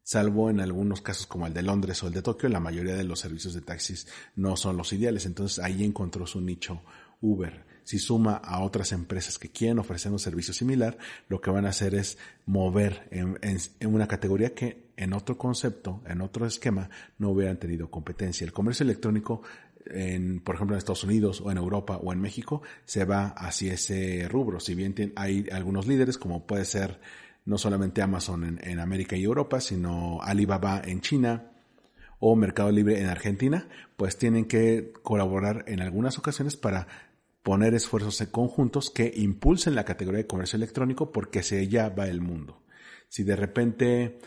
[0.02, 3.04] Salvo en algunos casos como el de Londres o el de Tokio, la mayoría de
[3.04, 5.24] los servicios de taxis no son los ideales.
[5.24, 6.82] Entonces ahí encontró su nicho
[7.20, 7.64] Uber.
[7.84, 11.68] si suma a otras empresas que quieren ofrecer un servicio similar, lo que van a
[11.68, 13.38] hacer es mover en,
[13.88, 18.44] una categoría que en otro concepto, en otro esquema, no hubieran tenido competencia.
[18.44, 19.42] El comercio electrónico
[19.86, 23.74] en, por ejemplo, en Estados Unidos o en Europa o en México, se va hacia
[23.74, 24.60] ese rubro.
[24.60, 27.00] Si bien hay algunos líderes, como puede ser
[27.44, 31.50] no solamente Amazon en, América y Europa, sino Alibaba en China
[32.20, 36.86] o Mercado Libre en Argentina, pues tienen que colaborar en algunas ocasiones para
[37.42, 42.20] poner esfuerzos conjuntos que impulsen la categoría de comercio electrónico porque se ya va el
[42.20, 42.62] mundo.
[43.08, 44.18] Si de repente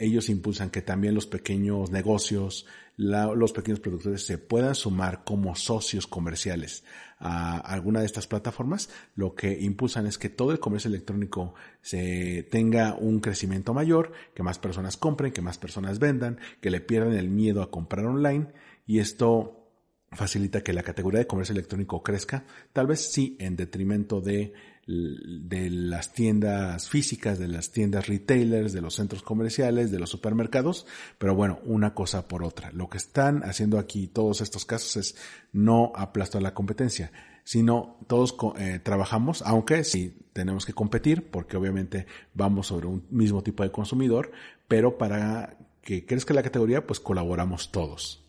[0.00, 6.06] ellos impulsan que también los pequeños negocios, los pequeños productores se puedan sumar como socios
[6.06, 6.84] comerciales
[7.18, 12.48] a alguna de estas plataformas, lo que impulsan es que todo el comercio electrónico se
[12.50, 17.12] tenga un crecimiento mayor, que más personas compren, que más personas vendan, que le pierdan
[17.12, 18.48] el miedo a comprar online
[18.86, 19.68] y esto
[20.12, 24.54] facilita que la categoría de comercio electrónico crezca, tal vez sí en detrimento de
[24.90, 30.86] de las tiendas físicas, de las tiendas retailers, de los centros comerciales, de los supermercados,
[31.18, 32.72] pero bueno, una cosa por otra.
[32.72, 35.16] Lo que están haciendo aquí todos estos casos es
[35.52, 37.12] no aplastar la competencia,
[37.44, 43.42] sino todos eh, trabajamos, aunque sí tenemos que competir, porque obviamente vamos sobre un mismo
[43.42, 44.32] tipo de consumidor,
[44.66, 48.24] pero para que crezca la categoría, pues colaboramos todos.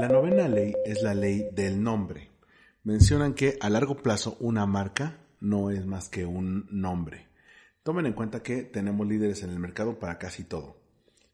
[0.00, 2.31] La novena ley es la ley del nombre
[2.84, 7.28] mencionan que a largo plazo una marca no es más que un nombre.
[7.82, 10.76] Tomen en cuenta que tenemos líderes en el mercado para casi todo.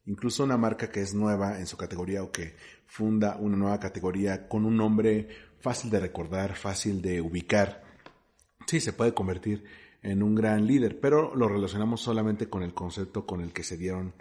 [0.07, 4.49] Incluso una marca que es nueva en su categoría o que funda una nueva categoría
[4.49, 5.28] con un nombre
[5.61, 7.82] fácil de recordar, fácil de ubicar,
[8.66, 9.64] sí se puede convertir
[10.03, 13.76] en un gran líder, pero lo relacionamos solamente con el concepto con el que se
[13.76, 14.14] dieron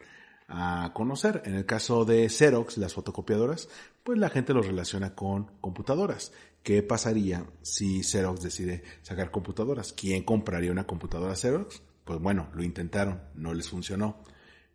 [0.48, 1.42] a conocer.
[1.46, 3.70] En el caso de Xerox, las fotocopiadoras,
[4.04, 6.32] pues la gente los relaciona con computadoras.
[6.68, 9.94] ¿Qué pasaría si Xerox decide sacar computadoras?
[9.94, 11.82] ¿Quién compraría una computadora Xerox?
[12.04, 14.22] Pues bueno, lo intentaron, no les funcionó.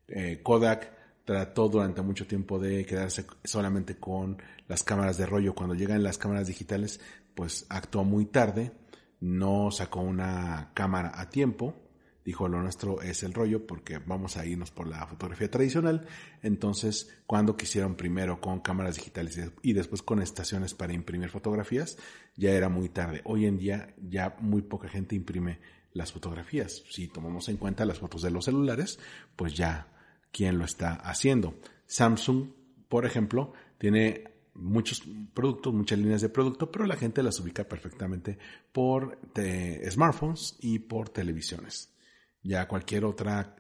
[0.09, 0.91] Eh, Kodak
[1.27, 5.55] trató durante mucho tiempo de quedarse solamente con las cámaras de rollo.
[5.55, 6.99] Cuando llegan las cámaras digitales,
[7.35, 8.73] pues actuó muy tarde,
[9.21, 11.82] no sacó una cámara a tiempo
[12.25, 16.07] dijo lo nuestro es el rollo porque vamos a irnos por la fotografía tradicional.
[16.43, 21.99] Entonces, cuando quisieron primero con cámaras digitales y después con estaciones para imprimir fotografías,
[22.37, 23.21] ya era muy tarde.
[23.25, 25.61] Hoy en día ya muy poca gente imprime
[25.93, 26.83] las fotografías.
[26.91, 28.99] Si tomamos en cuenta las fotos de los celulares,
[29.37, 29.89] pues ya
[30.31, 31.55] quién lo está haciendo.
[31.87, 32.51] Samsung,
[32.89, 35.03] por ejemplo, tiene muchos
[35.35, 38.39] productos, muchas líneas de producto, pero la gente las ubica perfectamente
[38.73, 39.19] por
[39.91, 41.92] smartphones y por televisiones.
[42.43, 43.57] Ya cualquier otra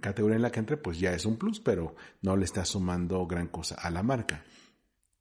[0.00, 3.26] categoría en la que entre, pues ya es un plus, pero no le está sumando
[3.26, 4.44] gran cosa a la marca.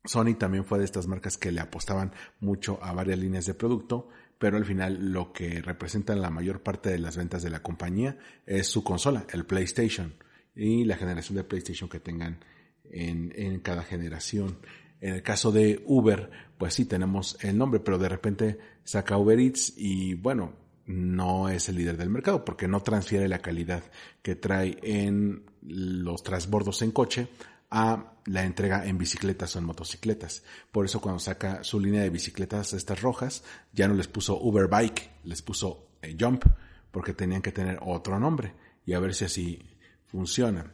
[0.03, 4.10] Sony también fue de estas marcas que le apostaban mucho a varias líneas de producto,
[4.38, 8.18] pero al final lo que representa la mayor parte de las ventas de la compañía
[8.45, 10.14] es su consola, el PlayStation,
[10.56, 12.39] y la generación de PlayStation que tengan
[12.86, 14.60] en, en cada generación.
[15.01, 19.39] En el caso de Uber, pues sí tenemos el nombre, pero de repente saca Uber
[19.39, 20.53] Eats y bueno,
[20.86, 23.83] no es el líder del mercado porque no transfiere la calidad
[24.21, 27.27] que trae en los transbordos en coche
[27.71, 30.43] a la entrega en bicicletas o en motocicletas.
[30.71, 34.67] Por eso cuando saca su línea de bicicletas estas rojas, ya no les puso Uber
[34.67, 36.45] Bike, les puso eh, Jump,
[36.91, 38.53] porque tenían que tener otro nombre
[38.86, 40.71] y a ver si así funciona.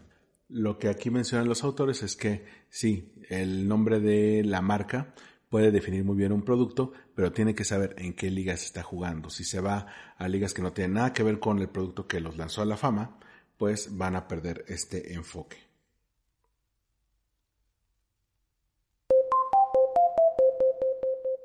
[0.50, 5.14] Lo que aquí mencionan los autores es que sí, el nombre de la marca
[5.52, 9.30] puede definir muy bien un producto, pero tiene que saber en qué ligas está jugando.
[9.30, 9.86] Si se va
[10.18, 12.66] a ligas que no tienen nada que ver con el producto que los lanzó a
[12.66, 13.20] la fama,
[13.58, 15.58] pues van a perder este enfoque.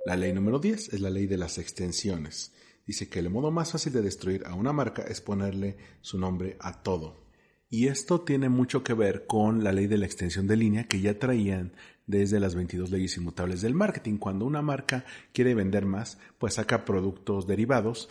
[0.05, 2.55] La ley número 10 es la ley de las extensiones.
[2.87, 6.57] Dice que el modo más fácil de destruir a una marca es ponerle su nombre
[6.61, 7.27] a todo.
[7.69, 11.01] Y esto tiene mucho que ver con la ley de la extensión de línea que
[11.01, 11.73] ya traían
[12.07, 14.19] desde las 22 leyes inmutables del marketing.
[14.19, 18.09] Cuando una marca quiere vender más, pues saca productos derivados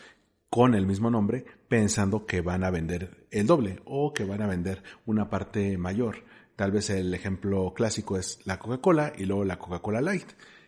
[0.50, 4.48] con el mismo nombre pensando que van a vender el doble o que van a
[4.48, 6.24] vender una parte mayor.
[6.56, 10.28] Tal vez el ejemplo clásico es la Coca-Cola y luego la Coca-Cola Light,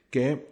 [0.10, 0.52] que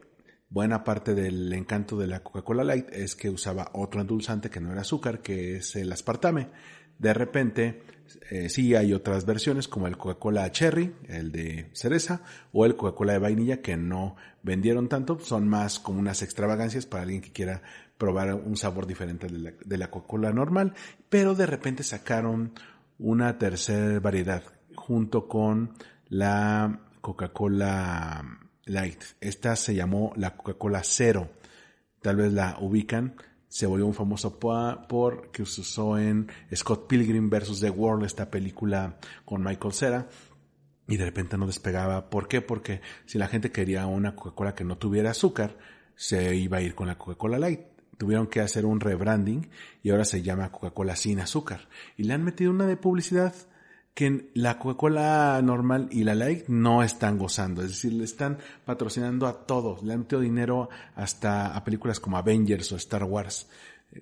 [0.50, 4.72] buena parte del encanto de la Coca-Cola Light es que usaba otro endulzante que no
[4.72, 6.48] era azúcar, que es el aspartame.
[6.98, 7.84] De repente
[8.30, 12.22] eh, sí hay otras versiones como el Coca-Cola Cherry, el de cereza,
[12.52, 17.04] o el Coca-Cola de vainilla que no vendieron tanto, son más como unas extravagancias para
[17.04, 17.62] alguien que quiera
[17.98, 20.74] probar un sabor diferente de la, de la Coca-Cola normal,
[21.10, 22.54] pero de repente sacaron
[23.00, 24.44] una tercera variedad
[24.76, 25.74] junto con
[26.10, 29.04] la Coca-Cola Light.
[29.22, 31.30] Esta se llamó la Coca-Cola Cero
[32.06, 33.16] tal vez la ubican,
[33.56, 37.62] se volvió un famoso por que se usó en Scott Pilgrim vs.
[37.62, 40.10] The World, esta película con Michael Cera,
[40.90, 42.10] y de repente no despegaba.
[42.10, 42.42] ¿Por qué?
[42.42, 45.58] Porque si la gente quería una Coca-Cola que no tuviera azúcar,
[45.96, 47.62] se iba a ir con la Coca-Cola Light.
[47.98, 49.50] Tuvieron que hacer un rebranding
[49.82, 51.70] y ahora se llama Coca-Cola sin azúcar.
[51.96, 53.34] Y le han metido una de publicidad
[53.96, 57.62] que la Coca-Cola normal y la Light no están gozando.
[57.64, 59.82] Es decir, le están patrocinando a todos.
[59.84, 63.48] Le han metido dinero hasta a películas como Avengers o Star Wars.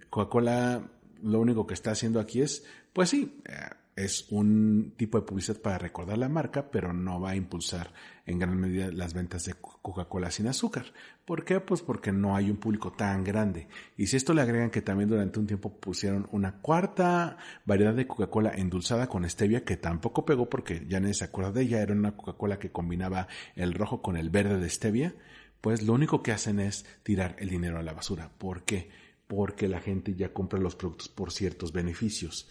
[0.10, 0.82] Coca-Cola
[1.22, 3.54] lo único que está haciendo aquí es, pues sí, eh,
[3.96, 7.94] es un tipo de publicidad para recordar la marca, pero no va a impulsar
[8.26, 10.86] en gran medida las ventas de Coca-Cola sin azúcar.
[11.26, 11.60] ¿Por qué?
[11.60, 13.68] Pues porque no hay un público tan grande.
[13.96, 18.08] Y si esto le agregan que también durante un tiempo pusieron una cuarta variedad de
[18.08, 21.94] Coca-Cola endulzada con stevia que tampoco pegó porque ya nadie se acuerda de ella, era
[21.94, 25.14] una Coca-Cola que combinaba el rojo con el verde de stevia,
[25.62, 28.32] pues lo único que hacen es tirar el dinero a la basura.
[28.38, 28.90] ¿Por qué?
[29.28, 32.50] Porque la gente ya compra los productos por ciertos beneficios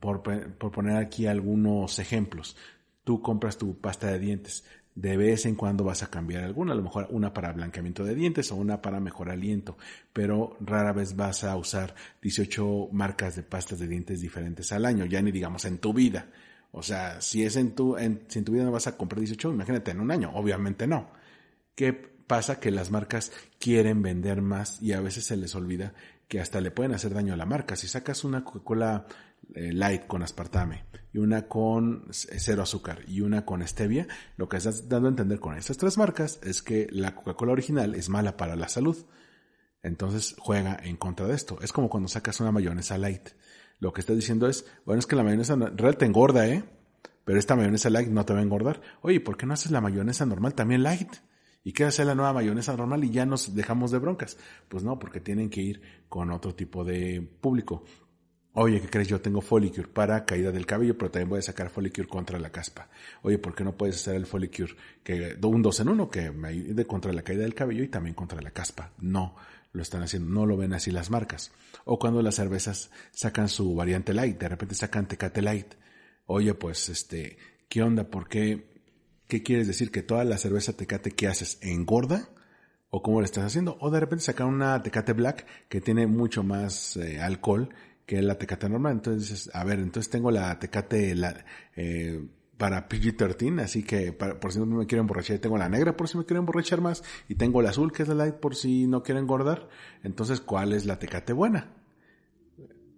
[0.00, 2.56] por, poner aquí algunos ejemplos,
[3.04, 4.64] tú compras tu pasta de dientes,
[4.94, 8.14] de vez en cuando vas a cambiar alguna, a lo mejor una para blanqueamiento de
[8.14, 9.78] dientes o una para mejor aliento,
[10.12, 15.04] pero rara vez vas a usar 18 marcas de pastas de dientes diferentes al año,
[15.04, 16.26] ya ni digamos en tu vida.
[16.72, 19.20] O sea, si es en tu, en, si en tu vida no vas a comprar
[19.20, 21.10] 18, imagínate en un año, obviamente no.
[21.74, 22.60] ¿Qué pasa?
[22.60, 25.94] Que las marcas quieren vender más y a veces se les olvida
[26.28, 27.74] que hasta le pueden hacer daño a la marca.
[27.74, 29.06] Si sacas una Coca-Cola
[29.54, 34.58] eh, light con aspartame y una con cero azúcar y una con stevia, lo que
[34.58, 38.36] estás dando a entender con estas tres marcas es que la Coca-Cola original es mala
[38.36, 38.96] para la salud.
[39.82, 41.58] Entonces juega en contra de esto.
[41.62, 43.30] Es como cuando sacas una mayonesa light.
[43.78, 46.64] Lo que estás diciendo es, bueno, es que la mayonesa real te engorda, ¿eh?
[47.24, 48.80] Pero esta mayonesa light no te va a engordar.
[49.00, 51.12] Oye, ¿por qué no haces la mayonesa normal también light?
[51.62, 54.38] ¿Y qué hacer la nueva mayonesa normal y ya nos dejamos de broncas?
[54.68, 57.84] Pues no, porque tienen que ir con otro tipo de público.
[58.52, 59.06] Oye, ¿qué crees?
[59.06, 62.50] Yo tengo Folicure para caída del cabello, pero también voy a sacar Folicure contra la
[62.50, 62.88] caspa.
[63.22, 64.74] Oye, ¿por qué no puedes hacer el Folicure
[65.04, 68.14] que un dos en uno que me ayude contra la caída del cabello y también
[68.14, 68.92] contra la caspa?
[68.98, 69.36] No,
[69.72, 71.52] lo están haciendo, no lo ven así las marcas.
[71.84, 75.74] O cuando las cervezas sacan su variante light, de repente sacan Tecate Light.
[76.26, 77.38] Oye, pues este,
[77.68, 78.10] ¿qué onda?
[78.10, 78.68] ¿Por qué?
[79.28, 79.92] ¿Qué quieres decir?
[79.92, 82.28] ¿Que toda la cerveza Tecate que haces engorda?
[82.92, 83.78] ¿O cómo lo estás haciendo?
[83.80, 87.72] O de repente sacan una Tecate Black que tiene mucho más eh, alcohol
[88.10, 88.94] que la Tecate normal.
[88.94, 91.14] Entonces, a ver, entonces tengo la Tecate
[91.76, 92.20] eh,
[92.56, 96.18] para PG-13, así que por si no me quiero emborrachar, tengo la negra por si
[96.18, 99.04] me quiero emborrachar más, y tengo la azul que es la light por si no
[99.04, 99.68] quiero engordar.
[100.02, 101.72] Entonces, ¿cuál es la Tecate buena?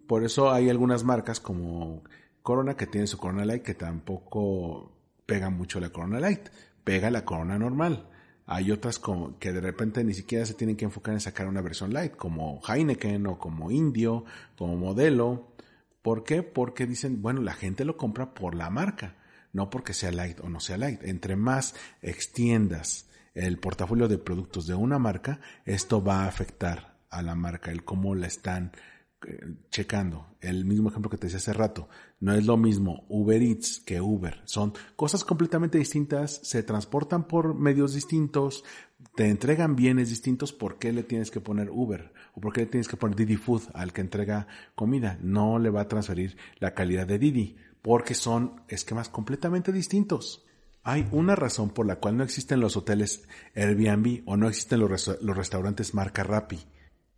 [0.07, 2.05] Por eso hay algunas marcas como
[2.43, 4.93] Corona que tienen su Corona Light que tampoco
[5.27, 6.49] pega mucho la Corona Light,
[6.85, 8.09] pega la Corona normal.
[8.55, 9.01] Hay otras
[9.39, 12.61] que de repente ni siquiera se tienen que enfocar en sacar una versión light, como
[12.69, 14.27] Heineken o como Indio,
[14.59, 15.55] como modelo.
[16.03, 16.43] ¿Por qué?
[16.43, 19.17] Porque dicen, bueno, la gente lo compra por la marca,
[19.55, 21.03] no porque sea light o no sea light.
[21.03, 27.23] Entre más extiendas el portafolio de productos de una marca, esto va a afectar a
[27.23, 28.73] la marca, el cómo la están
[29.71, 31.89] checando, el mismo ejemplo que te decía hace rato,
[32.21, 37.55] no es lo mismo Uber Eats que Uber, son cosas completamente distintas, se transportan por
[37.55, 38.65] medios distintos,
[39.15, 42.13] te entregan bienes distintos, ¿por qué le tienes que poner Uber?
[42.35, 45.19] ¿O por qué le tienes que poner Didi Food al que entrega comida?
[45.23, 50.45] No le va a transferir la calidad de Didi, porque son esquemas completamente distintos.
[50.85, 55.09] Hay una razón por la cual no existen los hoteles Airbnb o no existen los,
[55.21, 56.59] los restaurantes marca Rappi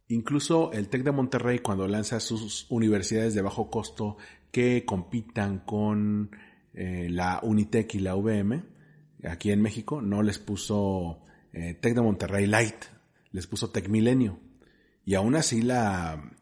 [0.09, 4.17] Incluso el TEC de Monterrey cuando lanza sus universidades de bajo costo
[4.51, 6.31] que compitan con
[6.75, 8.63] eh, la Unitec y la UVM,
[9.25, 12.85] aquí en México, no les puso eh, TEC de Monterrey Light,
[13.33, 14.39] les puso TEC Milenio.
[15.07, 16.33] Y aún así la,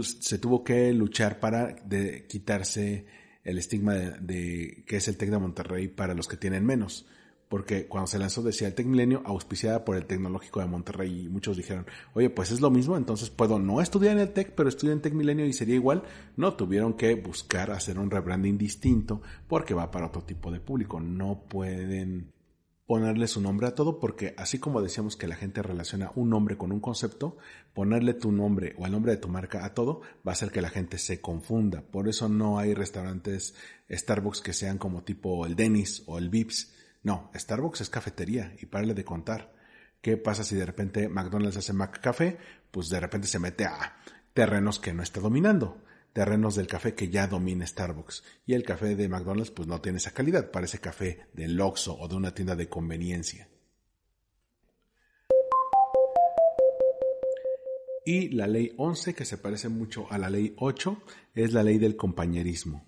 [0.00, 3.06] se tuvo que luchar para de, quitarse
[3.44, 7.06] el estigma de, de, que es el TEC de Monterrey para los que tienen menos
[7.52, 11.28] porque cuando se lanzó decía el Tec Milenio auspiciada por el Tecnológico de Monterrey y
[11.28, 11.84] muchos dijeron,
[12.14, 15.02] oye, pues es lo mismo, entonces puedo no estudiar en el Tec, pero estudiar en
[15.02, 16.02] Tec Milenio y sería igual.
[16.34, 20.98] No, tuvieron que buscar hacer un rebranding distinto porque va para otro tipo de público.
[20.98, 22.32] No pueden
[22.86, 26.56] ponerle su nombre a todo porque así como decíamos que la gente relaciona un nombre
[26.56, 27.36] con un concepto,
[27.74, 30.62] ponerle tu nombre o el nombre de tu marca a todo va a hacer que
[30.62, 31.82] la gente se confunda.
[31.82, 33.54] Por eso no hay restaurantes
[33.90, 38.66] Starbucks que sean como tipo el Dennis o el Vips no, Starbucks es cafetería y
[38.66, 39.52] párale de contar.
[40.00, 42.38] ¿Qué pasa si de repente McDonald's hace McCafé?
[42.70, 43.96] Pues de repente se mete a
[44.34, 45.82] terrenos que no está dominando,
[46.12, 48.22] terrenos del café que ya domina Starbucks.
[48.46, 52.08] Y el café de McDonald's pues no tiene esa calidad, parece café del Oxxo o
[52.08, 53.48] de una tienda de conveniencia.
[58.04, 61.02] Y la ley 11, que se parece mucho a la ley 8,
[61.34, 62.84] es la ley del compañerismo.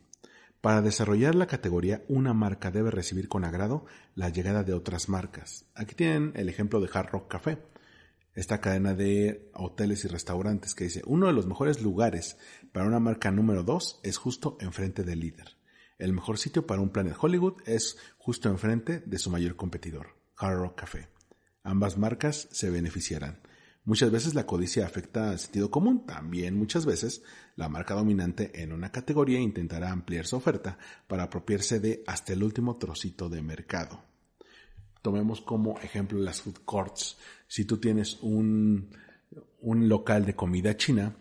[0.64, 3.84] Para desarrollar la categoría, una marca debe recibir con agrado
[4.14, 5.66] la llegada de otras marcas.
[5.74, 7.58] Aquí tienen el ejemplo de Hard Rock Café,
[8.32, 12.38] esta cadena de hoteles y restaurantes que dice, uno de los mejores lugares
[12.72, 15.58] para una marca número 2 es justo enfrente del líder.
[15.98, 20.60] El mejor sitio para un Planet Hollywood es justo enfrente de su mayor competidor, Hard
[20.60, 21.08] Rock Café.
[21.62, 23.38] Ambas marcas se beneficiarán.
[23.86, 27.22] Muchas veces la codicia afecta al sentido común, también muchas veces
[27.54, 32.42] la marca dominante en una categoría intentará ampliar su oferta para apropiarse de hasta el
[32.42, 34.02] último trocito de mercado.
[35.02, 37.18] Tomemos como ejemplo las food courts.
[37.46, 38.88] Si tú tienes un,
[39.60, 41.16] un local de comida china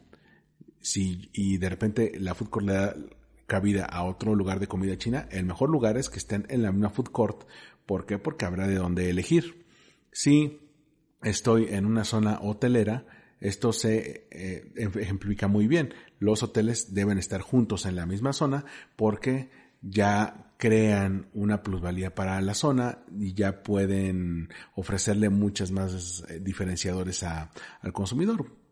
[0.96, 2.96] y de repente la food court le da
[3.46, 6.72] cabida a otro lugar de comida china, el mejor lugar es que estén en la
[6.72, 7.46] misma food court.
[7.86, 8.20] ¿Por qué?
[8.20, 9.66] Porque habrá de dónde elegir.
[10.14, 10.63] Si
[11.24, 13.06] estoy en una zona hotelera,
[13.40, 15.94] esto se eh, ejemplifica muy bien.
[16.20, 18.66] Los hoteles deben estar juntos en la misma zona
[18.96, 19.50] porque
[19.82, 27.24] ya crean una plusvalía para la zona y ya pueden ofrecerle muchas más eh, diferenciadores
[27.24, 28.63] al consumidor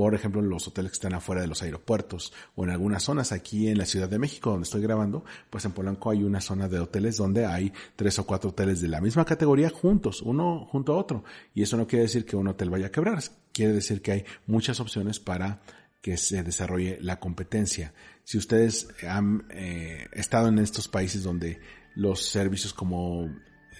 [0.00, 3.68] por ejemplo, los hoteles que están afuera de los aeropuertos o en algunas zonas aquí
[3.68, 6.78] en la Ciudad de México donde estoy grabando, pues en Polanco hay una zona de
[6.78, 10.96] hoteles donde hay tres o cuatro hoteles de la misma categoría juntos, uno junto a
[10.96, 11.22] otro.
[11.54, 13.22] Y eso no quiere decir que un hotel vaya a quebrar,
[13.52, 15.60] quiere decir que hay muchas opciones para
[16.00, 17.92] que se desarrolle la competencia.
[18.24, 21.60] Si ustedes han eh, estado en estos países donde
[21.94, 23.28] los servicios como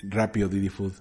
[0.03, 0.93] Rapio, Didi Food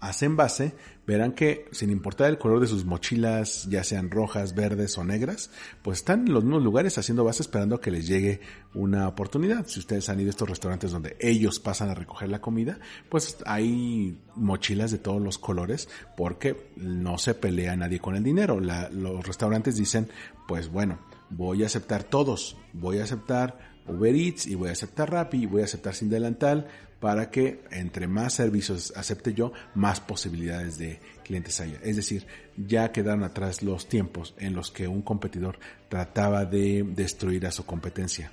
[0.00, 0.74] hacen base,
[1.06, 5.50] verán que sin importar el color de sus mochilas, ya sean rojas, verdes o negras,
[5.82, 8.40] pues están en los mismos lugares haciendo base esperando que les llegue
[8.74, 9.66] una oportunidad.
[9.66, 12.78] Si ustedes han ido a estos restaurantes donde ellos pasan a recoger la comida,
[13.08, 18.60] pues hay mochilas de todos los colores porque no se pelea nadie con el dinero.
[18.60, 20.08] los restaurantes dicen,
[20.46, 20.98] pues bueno,
[21.30, 25.46] voy a aceptar todos, voy a aceptar Uber Eats y voy a aceptar Rappi y
[25.46, 26.68] voy a aceptar sin delantal
[27.04, 31.78] para que entre más servicios acepte yo, más posibilidades de clientes haya.
[31.82, 32.26] Es decir,
[32.56, 35.58] ya quedaron atrás los tiempos en los que un competidor
[35.90, 38.32] trataba de destruir a su competencia.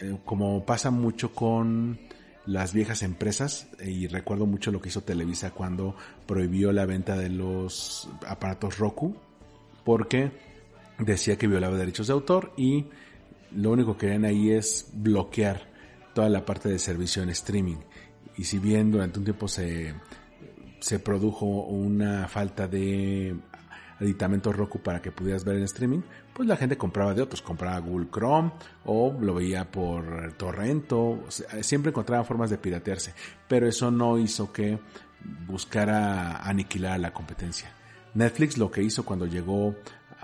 [0.00, 1.98] Eh, como pasa mucho con
[2.46, 5.94] las viejas empresas, y recuerdo mucho lo que hizo Televisa cuando
[6.26, 9.16] prohibió la venta de los aparatos Roku,
[9.84, 10.30] porque
[10.98, 12.86] decía que violaba derechos de autor y
[13.54, 15.73] lo único que querían ahí es bloquear
[16.14, 17.78] toda la parte de servicio en streaming.
[18.36, 19.94] Y si bien durante un tiempo se,
[20.80, 23.36] se produjo una falta de
[24.00, 26.00] aditamentos Roku para que pudieras ver en streaming,
[26.32, 28.52] pues la gente compraba de otros, compraba Google Chrome
[28.84, 31.24] o lo veía por Torrento,
[31.60, 33.14] siempre encontraba formas de piratearse,
[33.48, 34.78] pero eso no hizo que
[35.46, 37.70] buscara aniquilar a la competencia.
[38.14, 39.74] Netflix lo que hizo cuando llegó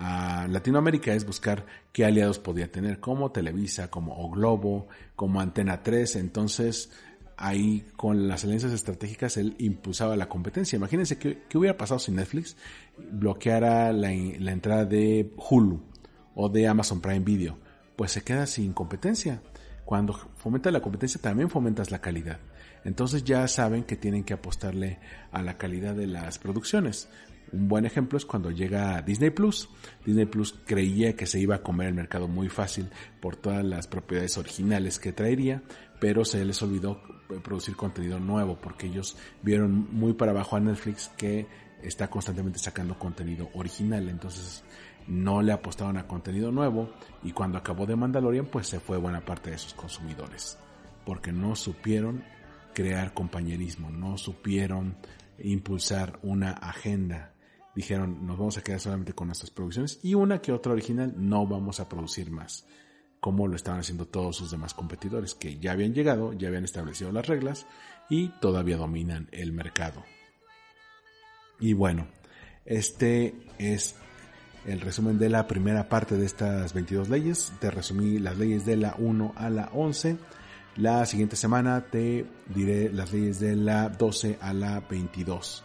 [0.03, 5.83] a Latinoamérica es buscar qué aliados podía tener, como Televisa, como O Globo, como Antena
[5.83, 6.17] 3.
[6.17, 6.91] Entonces,
[7.37, 10.77] ahí con las alianzas estratégicas él impulsaba la competencia.
[10.77, 12.57] Imagínense qué, hubiera pasado si Netflix
[12.97, 15.83] bloqueara la, la, entrada de Hulu
[16.35, 17.59] o de Amazon Prime Video.
[17.95, 19.43] Pues se queda sin competencia.
[19.85, 22.39] Cuando fomenta la competencia también fomentas la calidad.
[22.87, 24.99] Entonces ya saben que tienen que apostarle
[25.31, 27.11] a la calidad de las producciones.
[27.53, 29.69] Un buen ejemplo es cuando llega Disney Plus.
[30.05, 32.89] Disney Plus creía que se iba a comer el mercado muy fácil
[33.21, 35.63] por todas las propiedades originales que traería,
[36.01, 37.03] pero se les olvidó
[37.43, 41.47] producir contenido nuevo porque ellos vieron muy para abajo a Netflix que
[41.83, 44.09] está constantemente sacando contenido original.
[44.09, 44.63] Entonces
[45.07, 46.91] no le apostaron a contenido nuevo
[47.23, 50.59] y cuando acabó de Mandalorian pues se fue buena parte de sus consumidores
[51.05, 52.23] porque no supieron
[52.75, 54.97] crear compañerismo, no supieron
[55.39, 57.33] impulsar una agenda
[57.75, 61.47] dijeron, nos vamos a quedar solamente con nuestras producciones y una que otra original no
[61.47, 62.67] vamos a producir más,
[63.21, 67.13] como lo estaban haciendo todos sus demás competidores, que ya habían llegado, ya habían establecido
[67.13, 67.67] las reglas
[68.09, 70.03] y todavía dominan el mercado.
[71.61, 72.09] Y bueno,
[72.65, 73.97] este es
[74.67, 77.53] el resumen de la primera parte de estas 22 leyes.
[77.61, 80.17] Te resumí las leyes de la 1 a la 11.
[80.77, 85.65] La siguiente semana te diré las leyes de la 12 a la 22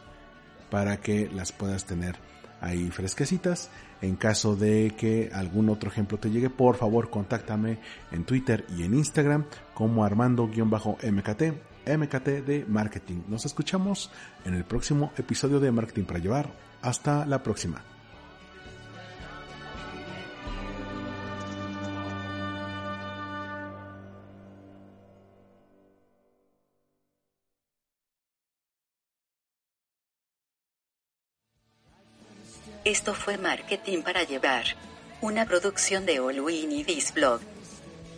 [0.76, 2.17] para que las puedas tener
[2.59, 3.69] ahí fresquecitas.
[4.01, 7.80] En caso de que algún otro ejemplo te llegue, por favor contáctame
[8.11, 11.43] en Twitter y en Instagram como Armando-MKT,
[11.88, 13.21] MKT de Marketing.
[13.30, 14.11] Nos escuchamos
[14.43, 16.51] en el próximo episodio de Marketing para Llevar.
[16.82, 17.94] Hasta la próxima.
[32.86, 34.65] Esto fue Marketing para Llevar.
[35.19, 36.45] Una producción de All
[36.86, 37.41] This Blog.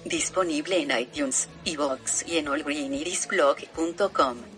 [0.03, 4.56] Disponible en iTunes, iVoox y en allgreenirisblog.com.